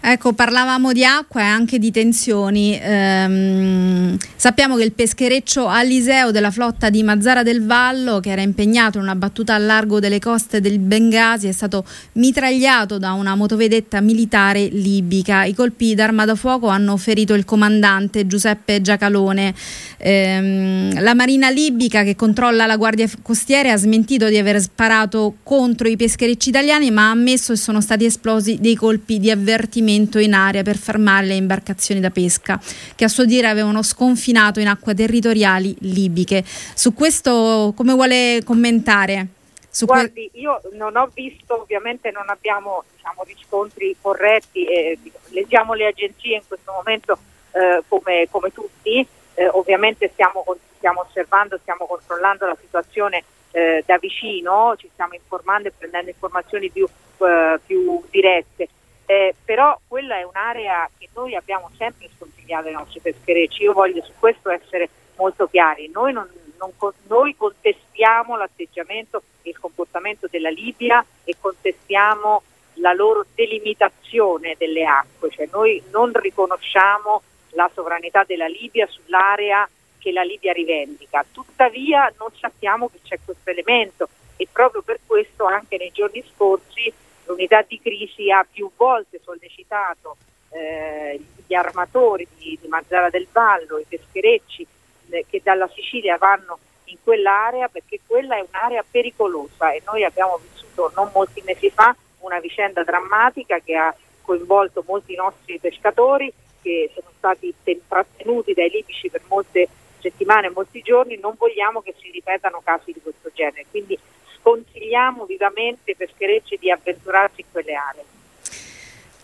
Ecco, 0.00 0.34
parlavamo 0.34 0.92
di 0.92 1.04
acqua 1.04 1.40
e 1.40 1.44
anche 1.44 1.80
di 1.80 1.90
tensioni. 1.90 2.78
Ehm, 2.80 4.16
sappiamo 4.36 4.76
che 4.76 4.84
il 4.84 4.92
peschereccio 4.92 5.66
Aliseo 5.66 6.30
della 6.30 6.52
flotta 6.52 6.90
di 6.90 7.02
Mazzara 7.02 7.42
del 7.42 7.64
Vallo, 7.64 8.20
che 8.20 8.30
era 8.30 8.40
impegnato 8.40 8.98
in 8.98 9.04
una 9.04 9.16
battuta 9.16 9.54
al 9.54 9.64
largo 9.64 9.98
delle 9.98 10.20
coste 10.20 10.60
del 10.60 10.78
Bengasi, 10.78 11.48
è 11.48 11.52
stato 11.52 11.84
mitragliato 12.12 12.98
da 12.98 13.12
una 13.12 13.34
motovedetta 13.34 14.00
militare 14.00 14.66
libica. 14.66 15.44
I 15.44 15.54
colpi 15.54 15.94
d'arma 15.94 16.24
da 16.24 16.36
fuoco 16.36 16.68
hanno 16.68 16.96
ferito 16.96 17.34
il 17.34 17.44
comandante 17.44 18.28
Giuseppe 18.28 18.80
Giacalone. 18.80 19.54
Ehm, 19.96 21.02
la 21.02 21.14
marina 21.14 21.50
libica 21.50 22.04
che 22.04 22.14
controlla 22.14 22.66
la 22.66 22.76
guardia 22.76 23.08
costiera 23.22 23.72
ha 23.72 23.76
smentito 23.76 24.28
di 24.28 24.36
aver 24.36 24.60
sparato 24.60 25.38
contro 25.42 25.88
i 25.88 25.96
pescherecci 25.96 26.50
italiani, 26.50 26.92
ma 26.92 27.08
ha 27.08 27.10
ammesso 27.10 27.54
che 27.54 27.58
sono 27.58 27.80
stati 27.80 28.04
esplosi 28.04 28.58
dei 28.60 28.76
colpi 28.76 29.18
di 29.18 29.30
avvertimento 29.32 29.85
movimento 29.86 30.18
in 30.18 30.34
aria 30.34 30.62
per 30.62 30.76
fermare 30.76 31.26
le 31.26 31.34
imbarcazioni 31.34 32.00
da 32.00 32.10
pesca, 32.10 32.60
che 32.94 33.04
a 33.04 33.08
suo 33.08 33.24
dire 33.24 33.46
avevano 33.46 33.82
sconfinato 33.82 34.58
in 34.58 34.66
acque 34.66 34.94
territoriali 34.94 35.76
libiche. 35.80 36.42
Su 36.44 36.92
questo 36.92 37.72
come 37.76 37.92
vuole 37.92 38.42
commentare? 38.44 39.28
Su 39.70 39.86
Guardi, 39.86 40.30
io 40.34 40.60
non 40.72 40.96
ho 40.96 41.10
visto, 41.14 41.60
ovviamente 41.60 42.10
non 42.10 42.28
abbiamo 42.28 42.84
diciamo, 42.94 43.22
riscontri 43.24 43.94
corretti, 44.00 44.64
eh, 44.64 44.98
leggiamo 45.28 45.74
le 45.74 45.86
agenzie 45.86 46.36
in 46.36 46.42
questo 46.48 46.72
momento 46.72 47.18
eh, 47.52 47.82
come, 47.86 48.26
come, 48.30 48.52
tutti, 48.52 49.06
eh, 49.34 49.48
ovviamente 49.48 50.10
stiamo, 50.12 50.44
stiamo, 50.76 51.04
osservando, 51.06 51.58
stiamo 51.60 51.84
controllando 51.84 52.46
la 52.46 52.56
situazione 52.58 53.22
eh, 53.50 53.82
da 53.86 53.98
vicino, 53.98 54.74
ci 54.78 54.88
stiamo 54.92 55.12
informando 55.14 55.68
e 55.68 55.72
prendendo 55.76 56.08
informazioni 56.08 56.70
più, 56.70 56.88
eh, 57.18 57.60
più 57.66 58.02
dirette. 58.10 58.68
Eh, 59.06 59.34
però 59.44 59.78
quella 59.86 60.18
è 60.18 60.24
un'area 60.24 60.90
che 60.98 61.08
noi 61.14 61.36
abbiamo 61.36 61.70
sempre 61.76 62.08
sconsigliato 62.16 62.66
ai 62.66 62.74
nostri 62.74 63.00
pescherecci. 63.00 63.62
Io 63.62 63.72
voglio 63.72 64.02
su 64.02 64.12
questo 64.18 64.50
essere 64.50 64.88
molto 65.16 65.46
chiari. 65.46 65.88
Noi, 65.92 66.12
non, 66.12 66.28
non, 66.58 66.72
noi 67.06 67.36
contestiamo 67.36 68.36
l'atteggiamento 68.36 69.22
e 69.42 69.50
il 69.50 69.58
comportamento 69.58 70.26
della 70.28 70.50
Libia 70.50 71.04
e 71.24 71.36
contestiamo 71.40 72.42
la 72.74 72.92
loro 72.92 73.24
delimitazione 73.34 74.54
delle 74.58 74.84
acque, 74.84 75.30
cioè 75.30 75.48
noi 75.50 75.82
non 75.90 76.12
riconosciamo 76.12 77.22
la 77.50 77.70
sovranità 77.72 78.24
della 78.24 78.48
Libia 78.48 78.86
sull'area 78.86 79.66
che 79.98 80.12
la 80.12 80.22
Libia 80.22 80.52
rivendica. 80.52 81.24
Tuttavia 81.30 82.12
non 82.18 82.28
sappiamo 82.38 82.88
che 82.88 82.98
c'è 83.02 83.18
questo 83.24 83.48
elemento 83.48 84.08
e 84.36 84.46
proprio 84.50 84.82
per 84.82 85.00
questo 85.06 85.46
anche 85.46 85.78
nei 85.78 85.90
giorni 85.92 86.22
scorsi 86.34 86.92
l'unità 87.26 87.62
di 87.62 87.80
crisi 87.80 88.30
ha 88.30 88.46
più 88.50 88.70
volte 88.76 89.20
sollecitato 89.22 90.16
eh, 90.50 91.20
gli 91.46 91.54
armatori 91.54 92.26
di, 92.36 92.58
di 92.60 92.68
Mazzara 92.68 93.10
del 93.10 93.26
Vallo, 93.30 93.78
i 93.78 93.84
pescherecci 93.88 94.66
eh, 95.10 95.24
che 95.28 95.40
dalla 95.42 95.68
Sicilia 95.74 96.16
vanno 96.16 96.58
in 96.84 96.96
quell'area 97.02 97.68
perché 97.68 98.00
quella 98.06 98.36
è 98.36 98.44
un'area 98.46 98.84
pericolosa 98.88 99.72
e 99.72 99.82
noi 99.86 100.04
abbiamo 100.04 100.38
vissuto 100.38 100.92
non 100.94 101.10
molti 101.12 101.42
mesi 101.44 101.70
fa 101.70 101.94
una 102.20 102.38
vicenda 102.38 102.84
drammatica 102.84 103.58
che 103.58 103.76
ha 103.76 103.94
coinvolto 104.22 104.84
molti 104.86 105.14
nostri 105.14 105.58
pescatori 105.58 106.32
che 106.62 106.90
sono 106.94 107.10
stati 107.16 107.54
trattenuti 107.86 108.52
dai 108.52 108.70
libici 108.70 109.08
per 109.08 109.22
molte 109.28 109.68
settimane, 110.00 110.50
molti 110.50 110.82
giorni, 110.82 111.18
non 111.20 111.34
vogliamo 111.36 111.80
che 111.80 111.94
si 111.98 112.10
ripetano 112.10 112.60
casi 112.62 112.92
di 112.92 113.00
questo 113.00 113.30
genere. 113.32 113.66
Quindi 113.70 113.98
sconsigliamo 114.46 115.24
vivamente 115.24 115.90
ai 115.90 115.96
pescherecci 115.96 116.56
di 116.60 116.70
avventurarsi 116.70 117.40
in 117.40 117.46
quelle 117.50 117.74
aree. 117.74 118.04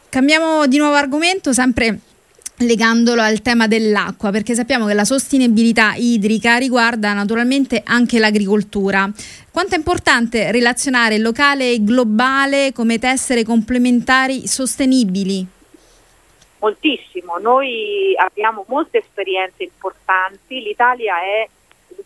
Cambiamo 0.08 0.66
di 0.66 0.78
nuovo 0.78 0.94
argomento, 0.94 1.52
sempre 1.52 1.98
legandolo 2.56 3.22
al 3.22 3.40
tema 3.40 3.68
dell'acqua, 3.68 4.30
perché 4.30 4.54
sappiamo 4.54 4.86
che 4.86 4.94
la 4.94 5.04
sostenibilità 5.04 5.94
idrica 5.94 6.56
riguarda 6.56 7.12
naturalmente 7.12 7.82
anche 7.84 8.18
l'agricoltura. 8.18 9.08
Quanto 9.50 9.74
è 9.74 9.78
importante 9.78 10.50
relazionare 10.50 11.18
locale 11.18 11.70
e 11.70 11.84
globale 11.84 12.72
come 12.72 12.98
tessere 12.98 13.44
complementari 13.44 14.48
sostenibili? 14.48 15.46
Moltissimo, 16.58 17.38
noi 17.38 18.14
abbiamo 18.16 18.64
molte 18.68 18.98
esperienze 18.98 19.64
importanti, 19.64 20.60
l'Italia 20.60 21.14
è, 21.20 21.48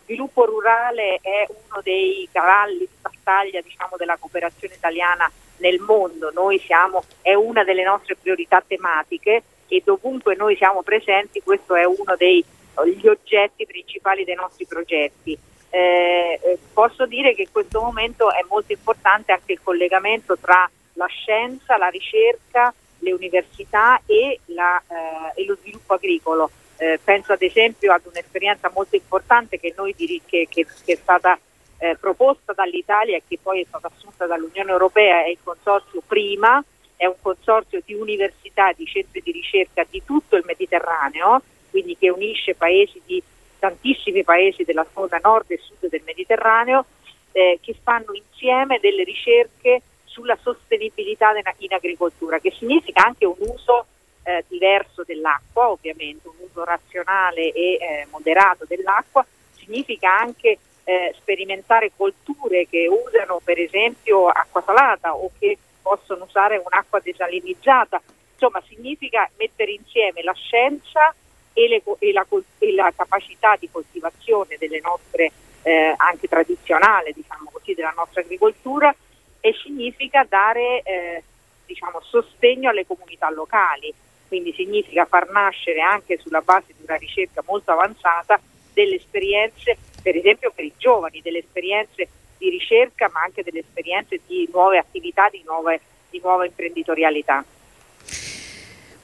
sviluppo 0.07 0.45
rurale 0.45 1.19
è 1.21 1.45
uno 1.49 1.81
dei 1.83 2.27
cavalli 2.31 2.79
di 2.79 2.87
battaglia 3.01 3.59
diciamo, 3.59 3.97
della 3.97 4.15
cooperazione 4.17 4.73
italiana 4.73 5.29
nel 5.57 5.79
mondo, 5.79 6.31
siamo, 6.65 7.03
è 7.21 7.33
una 7.33 7.63
delle 7.63 7.83
nostre 7.83 8.15
priorità 8.15 8.63
tematiche 8.65 9.43
e 9.67 9.81
dovunque 9.83 10.35
noi 10.35 10.55
siamo 10.55 10.81
presenti 10.81 11.41
questo 11.41 11.75
è 11.75 11.83
uno 11.83 12.15
degli 12.15 13.07
oggetti 13.07 13.65
principali 13.65 14.23
dei 14.23 14.35
nostri 14.35 14.65
progetti. 14.65 15.37
Eh, 15.69 16.39
eh, 16.41 16.57
posso 16.71 17.05
dire 17.05 17.35
che 17.35 17.41
in 17.41 17.51
questo 17.51 17.81
momento 17.81 18.31
è 18.31 18.45
molto 18.47 18.71
importante 18.71 19.33
anche 19.33 19.53
il 19.53 19.59
collegamento 19.61 20.37
tra 20.37 20.69
la 20.93 21.07
scienza, 21.07 21.77
la 21.77 21.89
ricerca, 21.89 22.73
le 22.99 23.11
università 23.11 23.99
e, 24.05 24.39
la, 24.45 24.81
eh, 24.87 25.41
e 25.41 25.45
lo 25.45 25.57
sviluppo 25.59 25.95
agricolo. 25.95 26.49
Eh, 26.79 26.99
penso 27.03 27.33
ad 27.33 27.41
esempio 27.41 27.91
ad 27.91 28.05
un'esperienza 28.05 28.71
molto 28.73 28.95
importante 28.95 29.59
che, 29.59 29.73
noi, 29.75 29.95
che, 29.95 30.21
che, 30.47 30.47
che 30.47 30.93
è 30.93 30.95
stata 30.95 31.39
eh, 31.79 31.95
proposta 31.99 32.53
dall'Italia 32.53 33.17
e 33.17 33.23
che 33.27 33.39
poi 33.41 33.61
è 33.61 33.65
stata 33.67 33.89
assunta 33.93 34.25
dall'Unione 34.25 34.71
Europea, 34.71 35.23
è 35.23 35.29
il 35.29 35.39
consorzio 35.43 36.01
Prima, 36.05 36.63
è 36.95 37.05
un 37.05 37.15
consorzio 37.21 37.81
di 37.85 37.93
università, 37.93 38.71
di 38.73 38.85
centri 38.85 39.21
di 39.23 39.31
ricerca 39.31 39.85
di 39.89 40.03
tutto 40.03 40.35
il 40.35 40.43
Mediterraneo, 40.45 41.41
quindi 41.69 41.97
che 41.97 42.09
unisce 42.09 42.55
paesi 42.55 43.01
di 43.05 43.21
tantissimi 43.59 44.23
paesi 44.23 44.63
della 44.63 44.85
zona 44.93 45.19
nord 45.21 45.49
e 45.51 45.59
sud 45.61 45.89
del 45.89 46.01
Mediterraneo, 46.05 46.85
eh, 47.31 47.59
che 47.61 47.75
fanno 47.81 48.13
insieme 48.13 48.79
delle 48.79 49.03
ricerche 49.03 49.81
sulla 50.05 50.37
sostenibilità 50.41 51.31
in 51.57 51.73
agricoltura, 51.73 52.39
che 52.39 52.51
significa 52.51 53.03
anche 53.05 53.25
un 53.25 53.35
uso 53.39 53.85
eh, 54.27 54.43
diverso 54.49 55.03
dell'acqua, 55.05 55.69
ovviamente 55.69 56.27
un 56.27 56.35
uso 56.39 56.65
razionale 56.65 57.53
e 57.53 57.77
eh, 57.79 58.07
moderato 58.11 58.65
dell'acqua, 58.67 59.25
significa 59.55 60.19
anche 60.19 60.57
eh, 60.83 61.15
sperimentare 61.17 61.91
colture 61.95 62.67
che 62.67 62.89
usano 62.89 63.39
per 63.41 63.57
esempio 63.57 64.27
acqua 64.27 64.61
salata 64.65 65.15
o 65.15 65.31
che 65.39 65.57
possono 65.81 66.25
usare 66.25 66.57
un'acqua 66.57 66.99
desalinizzata. 66.99 68.01
Insomma, 68.33 68.61
significa 68.67 69.29
mettere 69.37 69.71
insieme 69.71 70.21
la 70.21 70.33
scienza 70.33 71.15
e, 71.53 71.67
le, 71.69 71.81
e, 71.99 72.11
la, 72.11 72.25
e 72.59 72.73
la, 72.73 72.91
capacità 72.93 73.55
di 73.57 73.69
coltivazione 73.71 74.57
delle 74.59 74.81
nostre, 74.81 75.31
eh, 75.63 75.93
anche 75.95 76.27
tradizionale, 76.27 77.13
diciamo 77.13 77.49
così, 77.51 77.73
della 77.73 77.93
nostra 77.95 78.19
agricoltura 78.21 78.93
e 79.39 79.53
significa 79.53 80.25
dare 80.27 80.81
eh, 80.83 81.23
diciamo, 81.65 82.01
sostegno 82.01 82.69
alle 82.69 82.85
comunità 82.85 83.29
locali. 83.29 83.93
Quindi 84.27 84.53
significa 84.53 85.05
far 85.05 85.29
nascere 85.29 85.81
anche 85.81 86.17
sulla 86.17 86.41
base 86.41 86.73
di 86.75 86.83
una 86.85 86.95
ricerca 86.95 87.43
molto 87.45 87.71
avanzata 87.71 88.39
delle 88.73 88.95
esperienze, 88.95 89.77
per 90.01 90.15
esempio 90.15 90.51
per 90.53 90.65
i 90.65 90.73
giovani, 90.77 91.21
delle 91.21 91.39
esperienze 91.39 92.09
di 92.37 92.49
ricerca 92.49 93.09
ma 93.11 93.21
anche 93.21 93.43
delle 93.43 93.59
esperienze 93.59 94.19
di 94.27 94.47
nuove 94.51 94.77
attività, 94.77 95.29
di, 95.29 95.43
di 96.09 96.19
nuova 96.21 96.45
imprenditorialità. 96.45 97.43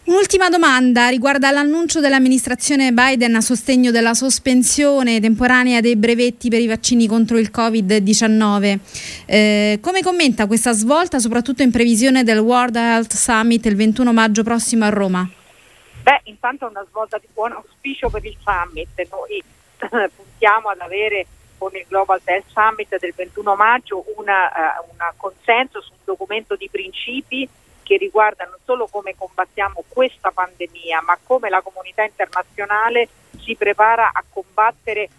Un'ultima 0.05 0.49
domanda 0.49 1.07
riguarda 1.07 1.49
l'annuncio 1.49 2.01
dell'amministrazione 2.01 2.91
Biden 2.91 3.35
a 3.35 3.41
sostegno 3.41 3.89
della 3.89 4.13
sospensione 4.13 5.21
temporanea 5.21 5.79
dei 5.79 5.95
brevetti 5.95 6.49
per 6.49 6.59
i 6.59 6.67
vaccini 6.67 7.07
contro 7.07 7.37
il 7.37 7.49
Covid-19. 7.49 8.79
Eh, 9.25 9.79
come 9.81 10.01
commenta 10.01 10.45
questa 10.45 10.73
svolta, 10.73 11.19
soprattutto 11.19 11.63
in 11.63 11.71
previsione 11.71 12.25
del 12.25 12.39
World 12.39 12.75
Health 12.75 13.13
Summit 13.13 13.65
il 13.65 13.77
21 13.77 14.11
maggio 14.11 14.43
prossimo 14.43 14.83
a 14.83 14.89
Roma? 14.89 15.25
Beh, 16.01 16.19
intanto 16.25 16.67
è 16.67 16.69
una 16.69 16.85
svolta 16.89 17.17
di 17.17 17.27
buon 17.33 17.53
auspicio 17.53 18.09
per 18.09 18.25
il 18.25 18.35
summit. 18.43 19.07
Noi 19.09 19.41
puntiamo 20.13 20.67
ad 20.67 20.81
avere 20.81 21.27
con 21.57 21.71
il 21.75 21.85
Global 21.87 22.19
Health 22.25 22.47
Summit 22.51 22.99
del 22.99 23.13
21 23.15 23.55
maggio 23.55 24.03
una, 24.17 24.47
uh, 24.47 24.93
una 24.93 25.13
consenso 25.15 25.79
su 25.79 25.91
un 25.91 25.99
documento 26.03 26.57
di 26.57 26.67
principi 26.69 27.47
che 27.83 27.97
riguarda 27.97 28.45
non 28.45 28.57
solo 28.63 28.87
come 28.87 29.15
combattiamo 29.15 29.83
questa 29.87 30.31
pandemia, 30.31 31.01
ma 31.01 31.17
come 31.23 31.49
la 31.49 31.61
comunità 31.61 32.03
internazionale 32.03 33.07
si 33.39 33.55
prepara 33.55 34.11
a 34.13 34.23
combattere 34.27 35.09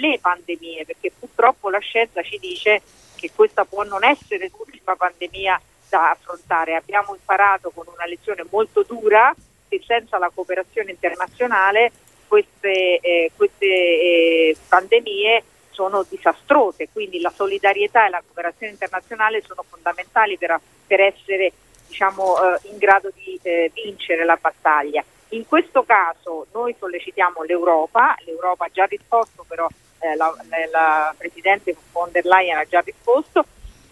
le 0.00 0.18
pandemie, 0.20 0.84
perché 0.84 1.12
purtroppo 1.16 1.70
la 1.70 1.78
scienza 1.78 2.22
ci 2.22 2.38
dice 2.38 2.82
che 3.16 3.30
questa 3.34 3.64
può 3.64 3.82
non 3.84 4.02
essere 4.04 4.50
l'ultima 4.56 4.96
pandemia 4.96 5.60
da 5.88 6.10
affrontare. 6.10 6.74
Abbiamo 6.74 7.14
imparato 7.14 7.70
con 7.70 7.86
una 7.92 8.06
lezione 8.06 8.44
molto 8.50 8.82
dura 8.82 9.34
che 9.68 9.82
senza 9.86 10.18
la 10.18 10.30
cooperazione 10.34 10.90
internazionale 10.90 11.92
queste, 12.26 12.98
eh, 13.00 13.30
queste 13.36 13.66
eh, 13.66 14.56
pandemie 14.68 15.44
sono 15.70 16.04
disastrose, 16.08 16.88
quindi 16.92 17.20
la 17.20 17.32
solidarietà 17.34 18.06
e 18.06 18.10
la 18.10 18.22
cooperazione 18.24 18.72
internazionale 18.72 19.42
sono 19.42 19.64
fondamentali 19.68 20.38
per, 20.38 20.58
per 20.86 21.00
essere 21.00 21.52
diciamo, 21.94 22.36
eh, 22.42 22.58
in 22.70 22.78
grado 22.78 23.10
di 23.14 23.38
eh, 23.42 23.70
vincere 23.72 24.24
la 24.24 24.36
battaglia. 24.40 25.04
In 25.28 25.46
questo 25.46 25.84
caso 25.84 26.46
noi 26.52 26.74
sollecitiamo 26.76 27.44
l'Europa, 27.44 28.16
l'Europa 28.24 28.64
ha 28.64 28.70
già 28.72 28.84
risposto, 28.84 29.44
però 29.46 29.68
eh, 30.00 30.16
la, 30.16 30.34
la, 30.72 31.14
Presidente 31.16 31.76
von 31.92 32.10
der 32.10 32.24
Leyen 32.24 32.58
ha 32.58 32.64
già 32.64 32.80
risposto, 32.80 33.44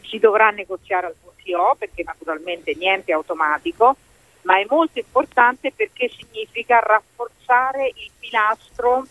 si 0.02 0.18
dovrà 0.18 0.50
negoziare 0.50 1.06
al 1.06 1.14
WTO 1.22 1.76
perché 1.78 2.02
naturalmente 2.02 2.74
niente 2.74 3.12
è 3.12 3.14
automatico, 3.14 3.96
ma 4.42 4.58
è 4.58 4.66
molto 4.68 4.98
importante 4.98 5.72
perché 5.72 6.08
significa 6.08 6.80
rafforzare 6.80 7.86
il 7.86 8.10
pilastro 8.18 9.06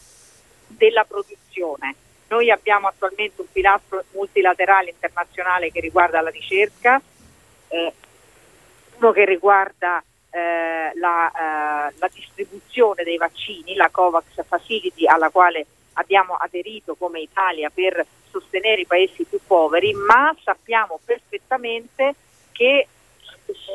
della 0.67 1.05
produzione 1.05 1.95
noi 2.31 2.49
abbiamo 2.49 2.87
attualmente 2.87 3.41
un 3.41 3.47
pilastro 3.51 4.05
multilaterale 4.11 4.91
internazionale 4.91 5.69
che 5.69 5.81
riguarda 5.81 6.21
la 6.21 6.29
ricerca, 6.29 7.01
eh, 7.67 7.93
uno 9.01 9.11
che 9.11 9.25
riguarda 9.25 10.03
eh, 10.29 10.91
la, 10.95 11.27
eh, 11.89 11.93
la, 11.97 12.09
distribuzione 12.13 13.03
dei 13.03 13.17
vaccini, 13.17 13.73
la 13.73 13.89
COVAX 13.89 14.45
Facility 14.45 15.07
alla 15.07 15.29
quale 15.29 15.65
abbiamo 15.93 16.35
aderito 16.35 16.95
come 16.95 17.19
Italia 17.19 17.69
per 17.73 18.05
sostenere 18.29 18.81
i 18.81 18.85
paesi 18.85 19.25
più 19.25 19.39
poveri, 19.45 19.91
ma 19.93 20.33
sappiamo 20.43 20.99
perfettamente 21.03 22.15
che 22.51 22.87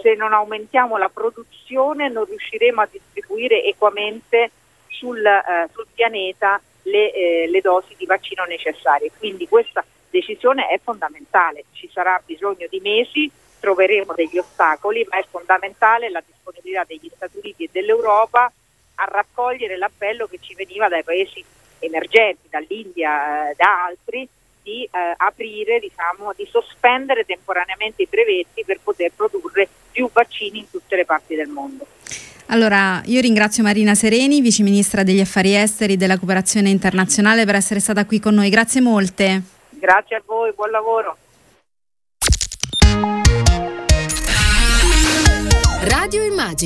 se 0.02 0.14
non 0.14 0.32
aumentiamo 0.32 0.96
la 0.96 1.10
produzione 1.10 2.08
non 2.08 2.24
riusciremo 2.24 2.80
a 2.80 2.88
distribuire 2.90 3.62
equamente 3.64 4.50
sul, 4.88 5.22
eh, 5.24 5.68
sul 5.72 5.86
pianeta 5.92 6.58
le, 6.84 7.12
eh, 7.12 7.48
le 7.50 7.60
dosi 7.60 7.94
di 7.98 8.06
vaccino 8.06 8.44
necessarie. 8.44 9.10
Quindi 9.18 9.46
questa 9.48 9.84
decisione 10.08 10.68
è 10.68 10.80
fondamentale, 10.82 11.64
ci 11.72 11.90
sarà 11.92 12.22
bisogno 12.24 12.66
di 12.70 12.80
mesi, 12.80 13.30
troveremo 13.66 14.12
degli 14.14 14.38
ostacoli, 14.38 15.04
ma 15.10 15.18
è 15.18 15.24
fondamentale 15.28 16.08
la 16.08 16.22
disponibilità 16.24 16.84
degli 16.86 17.10
Stati 17.12 17.38
Uniti 17.38 17.64
e 17.64 17.68
dell'Europa 17.72 18.52
a 18.94 19.04
raccogliere 19.10 19.76
l'appello 19.76 20.28
che 20.28 20.38
ci 20.40 20.54
veniva 20.54 20.88
dai 20.88 21.02
paesi 21.02 21.44
emergenti, 21.80 22.46
dall'India, 22.48 23.50
eh, 23.50 23.54
da 23.56 23.86
altri, 23.86 24.28
di 24.62 24.84
eh, 24.84 25.14
aprire, 25.16 25.80
diciamo, 25.80 26.32
di 26.36 26.46
sospendere 26.48 27.24
temporaneamente 27.24 28.02
i 28.02 28.08
brevetti 28.08 28.64
per 28.64 28.78
poter 28.80 29.10
produrre 29.16 29.68
più 29.90 30.08
vaccini 30.12 30.60
in 30.60 30.70
tutte 30.70 30.94
le 30.94 31.04
parti 31.04 31.34
del 31.34 31.48
mondo. 31.48 31.84
Allora, 32.46 33.02
io 33.06 33.20
ringrazio 33.20 33.64
Marina 33.64 33.96
Sereni, 33.96 34.40
Vice 34.40 34.62
Ministra 34.62 35.02
degli 35.02 35.20
Affari 35.20 35.56
Esteri 35.56 35.94
e 35.94 35.96
della 35.96 36.18
Cooperazione 36.18 36.70
Internazionale, 36.70 37.44
per 37.44 37.56
essere 37.56 37.80
stata 37.80 38.06
qui 38.06 38.20
con 38.20 38.34
noi. 38.34 38.48
Grazie 38.48 38.80
molte. 38.80 39.42
Grazie 39.70 40.16
a 40.16 40.22
voi, 40.24 40.52
buon 40.52 40.70
lavoro. 40.70 41.16
Radio 45.82 46.22
Immagina 46.24 46.56